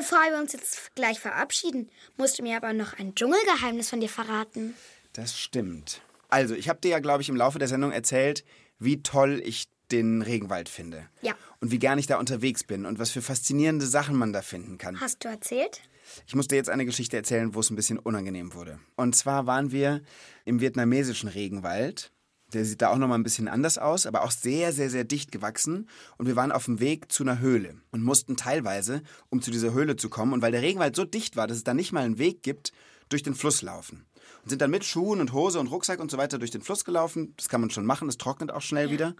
Bevor 0.00 0.18
wir 0.30 0.38
uns 0.38 0.54
jetzt 0.54 0.94
gleich 0.94 1.20
verabschieden, 1.20 1.90
musst 2.16 2.38
du 2.38 2.42
mir 2.42 2.56
aber 2.56 2.72
noch 2.72 2.98
ein 2.98 3.14
Dschungelgeheimnis 3.14 3.90
von 3.90 4.00
dir 4.00 4.08
verraten. 4.08 4.72
Das 5.12 5.38
stimmt. 5.38 6.00
Also, 6.30 6.54
ich 6.54 6.70
habe 6.70 6.80
dir 6.80 6.88
ja, 6.88 7.00
glaube 7.00 7.20
ich, 7.20 7.28
im 7.28 7.36
Laufe 7.36 7.58
der 7.58 7.68
Sendung 7.68 7.92
erzählt, 7.92 8.42
wie 8.78 9.02
toll 9.02 9.42
ich 9.44 9.68
den 9.90 10.22
Regenwald 10.22 10.70
finde. 10.70 11.06
Ja. 11.20 11.34
Und 11.60 11.70
wie 11.70 11.78
gern 11.78 11.98
ich 11.98 12.06
da 12.06 12.18
unterwegs 12.18 12.64
bin 12.64 12.86
und 12.86 12.98
was 12.98 13.10
für 13.10 13.20
faszinierende 13.20 13.84
Sachen 13.84 14.16
man 14.16 14.32
da 14.32 14.40
finden 14.40 14.78
kann. 14.78 14.98
Hast 15.02 15.22
du 15.22 15.28
erzählt? 15.28 15.82
Ich 16.26 16.34
muss 16.34 16.48
dir 16.48 16.56
jetzt 16.56 16.70
eine 16.70 16.86
Geschichte 16.86 17.18
erzählen, 17.18 17.54
wo 17.54 17.60
es 17.60 17.68
ein 17.68 17.76
bisschen 17.76 17.98
unangenehm 17.98 18.54
wurde. 18.54 18.80
Und 18.96 19.14
zwar 19.14 19.46
waren 19.46 19.70
wir 19.70 20.00
im 20.46 20.62
vietnamesischen 20.62 21.28
Regenwald. 21.28 22.10
Der 22.52 22.64
sieht 22.64 22.82
da 22.82 22.88
auch 22.88 22.96
nochmal 22.96 23.18
ein 23.18 23.22
bisschen 23.22 23.48
anders 23.48 23.78
aus, 23.78 24.06
aber 24.06 24.22
auch 24.22 24.30
sehr, 24.30 24.72
sehr, 24.72 24.90
sehr 24.90 25.04
dicht 25.04 25.32
gewachsen. 25.32 25.88
Und 26.16 26.26
wir 26.26 26.36
waren 26.36 26.52
auf 26.52 26.64
dem 26.64 26.80
Weg 26.80 27.12
zu 27.12 27.22
einer 27.22 27.38
Höhle 27.38 27.76
und 27.90 28.02
mussten 28.02 28.36
teilweise, 28.36 29.02
um 29.28 29.40
zu 29.40 29.50
dieser 29.50 29.72
Höhle 29.72 29.96
zu 29.96 30.08
kommen, 30.08 30.32
und 30.32 30.42
weil 30.42 30.52
der 30.52 30.62
Regenwald 30.62 30.96
so 30.96 31.04
dicht 31.04 31.36
war, 31.36 31.46
dass 31.46 31.58
es 31.58 31.64
da 31.64 31.74
nicht 31.74 31.92
mal 31.92 32.04
einen 32.04 32.18
Weg 32.18 32.42
gibt, 32.42 32.72
durch 33.08 33.22
den 33.22 33.34
Fluss 33.34 33.62
laufen. 33.62 34.06
Und 34.42 34.50
sind 34.50 34.62
dann 34.62 34.70
mit 34.70 34.84
Schuhen 34.84 35.20
und 35.20 35.32
Hose 35.32 35.60
und 35.60 35.66
Rucksack 35.66 36.00
und 36.00 36.10
so 36.10 36.18
weiter 36.18 36.38
durch 36.38 36.50
den 36.50 36.62
Fluss 36.62 36.84
gelaufen. 36.84 37.34
Das 37.36 37.48
kann 37.48 37.60
man 37.60 37.70
schon 37.70 37.84
machen, 37.84 38.08
das 38.08 38.16
trocknet 38.16 38.50
auch 38.50 38.62
schnell 38.62 38.90
wieder. 38.90 39.14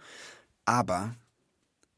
Aber 0.65 1.15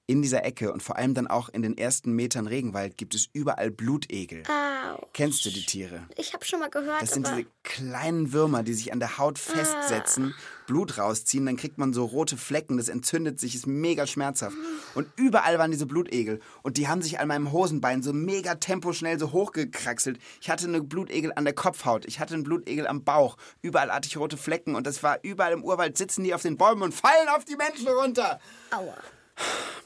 in 0.05 0.21
dieser 0.21 0.43
Ecke 0.43 0.73
und 0.73 0.83
vor 0.83 0.97
allem 0.97 1.13
dann 1.13 1.27
auch 1.27 1.49
in 1.49 1.61
den 1.61 1.77
ersten 1.77 2.11
Metern 2.11 2.47
Regenwald 2.47 2.97
gibt 2.97 3.15
es 3.15 3.29
überall 3.31 3.71
Blutegel. 3.71 4.43
Au. 4.49 5.07
Kennst 5.13 5.45
du 5.45 5.49
die 5.49 5.65
Tiere? 5.65 6.03
Ich 6.17 6.33
habe 6.33 6.43
schon 6.43 6.59
mal 6.59 6.69
gehört, 6.69 7.01
Das 7.01 7.11
sind 7.11 7.25
diese 7.27 7.45
kleinen 7.63 8.33
Würmer, 8.33 8.63
die 8.63 8.73
sich 8.73 8.91
an 8.91 8.99
der 8.99 9.17
Haut 9.17 9.39
festsetzen, 9.39 10.35
Blut 10.67 10.97
rausziehen, 10.97 11.45
dann 11.45 11.55
kriegt 11.55 11.77
man 11.77 11.93
so 11.93 12.03
rote 12.05 12.35
Flecken, 12.35 12.77
das 12.77 12.89
entzündet 12.89 13.39
sich, 13.39 13.55
ist 13.55 13.65
mega 13.65 14.05
schmerzhaft. 14.05 14.57
Und 14.93 15.07
überall 15.15 15.57
waren 15.57 15.71
diese 15.71 15.85
Blutegel. 15.85 16.41
Und 16.63 16.77
die 16.77 16.87
haben 16.87 17.01
sich 17.01 17.19
an 17.19 17.29
meinem 17.29 17.51
Hosenbein 17.51 18.03
so 18.03 18.11
mega 18.11 18.55
temposchnell 18.55 19.17
so 19.19 19.31
hochgekraxelt. 19.31 20.19
Ich 20.41 20.49
hatte 20.49 20.67
eine 20.67 20.81
Blutegel 20.81 21.31
an 21.35 21.45
der 21.45 21.53
Kopfhaut, 21.53 22.05
ich 22.05 22.19
hatte 22.19 22.33
einen 22.33 22.43
Blutegel 22.43 22.87
am 22.87 23.03
Bauch. 23.03 23.37
Überall 23.61 23.91
hatte 23.91 24.07
ich 24.07 24.17
rote 24.17 24.35
Flecken 24.37 24.75
und 24.75 24.85
das 24.85 25.01
war 25.01 25.19
überall 25.21 25.53
im 25.53 25.63
Urwald, 25.63 25.97
sitzen 25.97 26.23
die 26.23 26.33
auf 26.33 26.41
den 26.41 26.57
Bäumen 26.57 26.81
und 26.81 26.93
fallen 26.93 27.29
auf 27.29 27.45
die 27.45 27.55
Menschen 27.55 27.87
runter. 27.87 28.39
aua. 28.71 28.97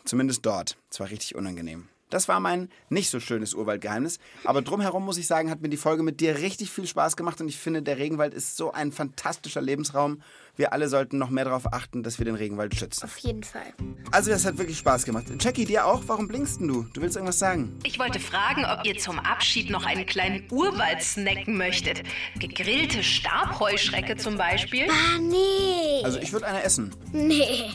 Zumindest 0.08 0.46
dort. 0.46 0.78
Es 0.90 1.00
war 1.00 1.10
richtig 1.10 1.36
unangenehm. 1.36 1.90
Das 2.10 2.30
war 2.30 2.40
mein 2.40 2.70
nicht 2.88 3.10
so 3.10 3.20
schönes 3.20 3.54
Urwaldgeheimnis. 3.54 4.20
Aber 4.46 4.62
drumherum 4.62 5.04
muss 5.04 5.18
ich 5.18 5.28
sagen, 5.28 5.50
hat 5.50 5.62
mir 5.62 5.68
die 5.68 5.76
Folge 5.76 6.04
mit 6.04 6.22
dir 6.22 6.38
richtig 6.38 6.72
viel 6.72 6.88
Spaß 6.88 7.18
gemacht 7.18 7.42
und 7.42 7.50
ich 7.50 7.58
finde, 7.58 7.82
der 7.82 7.98
Regenwald 7.98 8.34
ist 8.34 8.56
so 8.56 8.72
ein 8.72 8.94
fantastischer 8.94 9.62
Lebensraum. 9.62 10.22
Wir 10.58 10.74
alle 10.74 10.90
sollten 10.90 11.20
noch 11.20 11.30
mehr 11.30 11.46
darauf 11.46 11.72
achten, 11.72 12.02
dass 12.02 12.18
wir 12.18 12.26
den 12.26 12.34
Regenwald 12.34 12.74
schützen. 12.76 13.04
Auf 13.04 13.18
jeden 13.20 13.44
Fall. 13.44 13.74
Also, 14.12 14.32
das 14.32 14.44
hat 14.44 14.58
wirklich 14.58 14.80
Spaß 14.80 15.06
gemacht. 15.06 15.26
Jackie, 15.40 15.66
dir 15.66 15.86
auch? 15.86 16.02
Warum 16.08 16.28
blinkst 16.28 16.60
denn 16.60 16.68
du? 16.68 16.88
Du 16.94 17.02
willst 17.02 17.16
irgendwas 17.16 17.38
sagen? 17.38 17.78
Ich 17.84 18.00
wollte 18.00 18.20
fragen, 18.20 18.66
ob 18.66 18.84
ihr 18.86 18.98
zum 18.98 19.20
Abschied 19.20 19.70
noch 19.70 19.86
einen 19.86 20.08
kleinen 20.08 20.48
Urwald 20.52 21.04
snacken 21.04 21.58
möchtet. 21.58 22.02
Gegrillte 22.40 23.04
Stabheuschrecke 23.04 24.18
zum 24.18 24.36
Beispiel. 24.36 24.88
Ah, 24.90 25.20
nee. 25.20 26.04
Also, 26.04 26.18
ich 26.20 26.34
würde 26.34 26.48
eine 26.48 26.64
essen. 26.64 26.92
nee. 27.12 27.70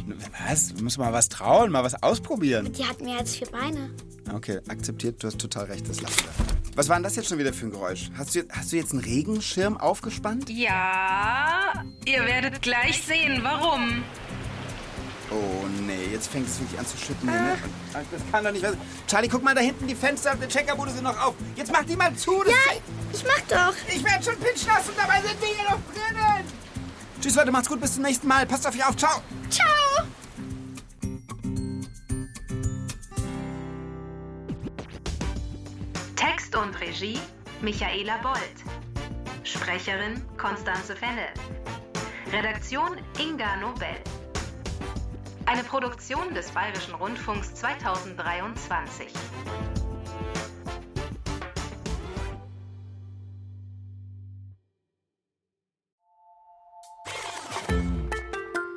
Was? 0.49 0.75
Du 0.75 0.83
musst 0.83 0.99
mal 0.99 1.13
was 1.13 1.29
trauen, 1.29 1.71
mal 1.71 1.85
was 1.85 2.03
ausprobieren. 2.03 2.73
Die 2.73 2.85
hat 2.85 3.01
mehr 3.01 3.19
als 3.19 3.37
vier 3.37 3.49
Beine. 3.49 3.91
Okay, 4.35 4.59
akzeptiert, 4.69 5.23
du 5.23 5.29
hast 5.29 5.39
total 5.39 5.67
recht, 5.67 5.89
das 5.89 6.01
lassen 6.01 6.25
wir. 6.25 6.52
Was 6.75 6.89
war 6.89 6.97
denn 6.97 7.03
das 7.03 7.17
jetzt 7.17 7.29
schon 7.29 7.39
wieder 7.39 7.53
für 7.53 7.67
ein 7.67 7.71
Geräusch? 7.71 8.11
Hast 8.17 8.35
du, 8.35 8.43
hast 8.51 8.73
du 8.73 8.77
jetzt 8.77 8.93
einen 8.93 9.03
Regenschirm 9.03 9.77
aufgespannt? 9.77 10.49
Ja, 10.49 11.85
ihr 12.07 12.25
werdet 12.25 12.63
gleich 12.63 13.03
sehen, 13.03 13.41
warum. 13.43 14.03
Oh 15.31 15.67
nee, 15.87 16.07
jetzt 16.13 16.29
fängt 16.31 16.47
es 16.49 16.61
wirklich 16.61 16.79
an 16.79 16.87
zu 16.87 16.97
schütten. 16.97 17.31
hier, 17.31 17.41
Ne? 17.41 17.57
Das 17.93 18.23
kann 18.31 18.45
doch 18.45 18.53
nicht 18.53 18.63
sein. 18.63 18.77
Charlie, 19.07 19.29
guck 19.29 19.43
mal 19.43 19.55
da 19.55 19.61
hinten, 19.61 19.87
die 19.87 19.95
Fenster 19.95 20.33
auf 20.33 20.39
der 20.39 20.49
Checkerbude 20.49 20.91
sind 20.91 21.05
noch 21.05 21.19
auf. 21.23 21.35
Jetzt 21.57 21.73
mach 21.73 21.85
die 21.85 21.97
mal 21.97 22.15
zu. 22.15 22.43
Das 22.45 22.55
Ich 23.21 23.25
mach 23.25 23.41
doch. 23.49 23.75
ich 23.89 24.05
werde 24.05 24.25
schon 24.25 24.37
pitchnass 24.39 24.89
und 24.89 24.97
dabei 24.99 25.21
sind 25.23 25.41
wir 25.41 25.49
hier 25.49 25.65
noch 25.65 25.79
drinnen. 25.93 26.45
Tschüss 27.21 27.35
Leute, 27.35 27.51
macht's 27.53 27.69
gut, 27.69 27.81
bis 27.81 27.95
zum 27.95 28.03
nächsten 28.03 28.27
Mal. 28.27 28.47
Passt 28.47 28.67
auf 28.67 28.75
euch 28.75 28.85
auf, 28.87 28.97
ciao. 28.97 29.23
Ciao. 29.51 29.82
Regie 36.93 37.19
Michaela 37.63 38.19
Bold. 38.23 38.37
Sprecherin 39.45 40.23
Konstanze 40.37 40.95
Fennel. 40.95 41.33
Redaktion 42.31 42.99
Inga 43.19 43.57
Nobel. 43.57 43.97
Eine 45.47 45.65
Produktion 45.65 46.35
des 46.35 46.51
Bayerischen 46.51 46.95
Rundfunks 46.95 47.55
2023. 47.55 49.07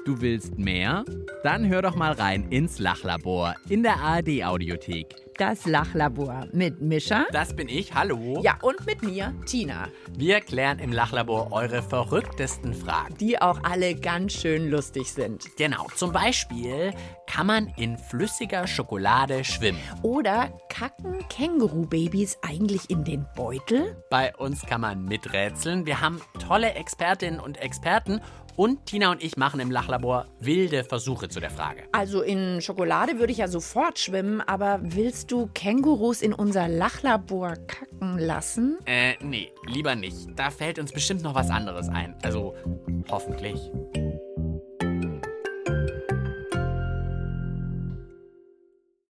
Du 0.05 0.21
willst 0.21 0.59
mehr? 0.59 1.03
Dann 1.41 1.67
hör 1.67 1.81
doch 1.81 1.95
mal 1.95 2.11
rein 2.11 2.51
ins 2.51 2.77
Lachlabor 2.77 3.55
in 3.69 3.81
der 3.81 3.95
ARD 3.95 4.43
Audiothek. 4.43 5.15
Das 5.39 5.65
Lachlabor 5.65 6.45
mit 6.53 6.79
Mischa. 6.79 7.25
Das 7.31 7.55
bin 7.55 7.67
ich, 7.67 7.95
hallo. 7.95 8.39
Ja, 8.43 8.57
und 8.61 8.85
mit 8.85 9.01
mir, 9.01 9.33
Tina. 9.47 9.87
Wir 10.15 10.41
klären 10.41 10.77
im 10.77 10.93
Lachlabor 10.93 11.51
eure 11.51 11.81
verrücktesten 11.81 12.75
Fragen. 12.75 13.17
Die 13.17 13.41
auch 13.41 13.63
alle 13.63 13.95
ganz 13.95 14.33
schön 14.33 14.69
lustig 14.69 15.11
sind. 15.11 15.43
Genau, 15.57 15.87
zum 15.95 16.11
Beispiel, 16.11 16.93
kann 17.25 17.47
man 17.47 17.73
in 17.75 17.97
flüssiger 17.97 18.67
Schokolade 18.67 19.43
schwimmen? 19.43 19.79
Oder 20.03 20.55
kacken 20.69 21.27
Kängurubabys 21.29 22.37
eigentlich 22.43 22.91
in 22.91 23.03
den 23.03 23.25
Beutel? 23.35 24.01
Bei 24.11 24.35
uns 24.35 24.61
kann 24.61 24.81
man 24.81 25.03
miträtseln. 25.03 25.87
Wir 25.87 25.99
haben 25.99 26.21
tolle 26.39 26.75
Expertinnen 26.75 27.39
und 27.39 27.57
Experten 27.57 28.21
und 28.55 28.85
Tina 28.85 29.11
und 29.11 29.23
ich 29.23 29.37
machen 29.37 29.59
im 29.59 29.71
Lachlabor 29.71 30.27
wilde 30.39 30.83
Versuche 30.83 31.29
zu 31.29 31.39
der 31.39 31.49
Frage. 31.49 31.83
Also 31.91 32.21
in 32.21 32.61
Schokolade 32.61 33.19
würde 33.19 33.31
ich 33.31 33.39
ja 33.39 33.47
sofort 33.47 33.99
schwimmen, 33.99 34.41
aber 34.41 34.79
willst 34.81 35.31
du 35.31 35.47
Kängurus 35.53 36.21
in 36.21 36.33
unser 36.33 36.67
Lachlabor 36.67 37.55
kacken 37.67 38.17
lassen? 38.17 38.77
Äh, 38.85 39.15
nee, 39.21 39.51
lieber 39.67 39.95
nicht. 39.95 40.27
Da 40.35 40.51
fällt 40.51 40.79
uns 40.79 40.91
bestimmt 40.91 41.21
noch 41.21 41.35
was 41.35 41.49
anderes 41.49 41.89
ein. 41.89 42.15
Also, 42.23 42.55
hoffentlich. 43.09 43.71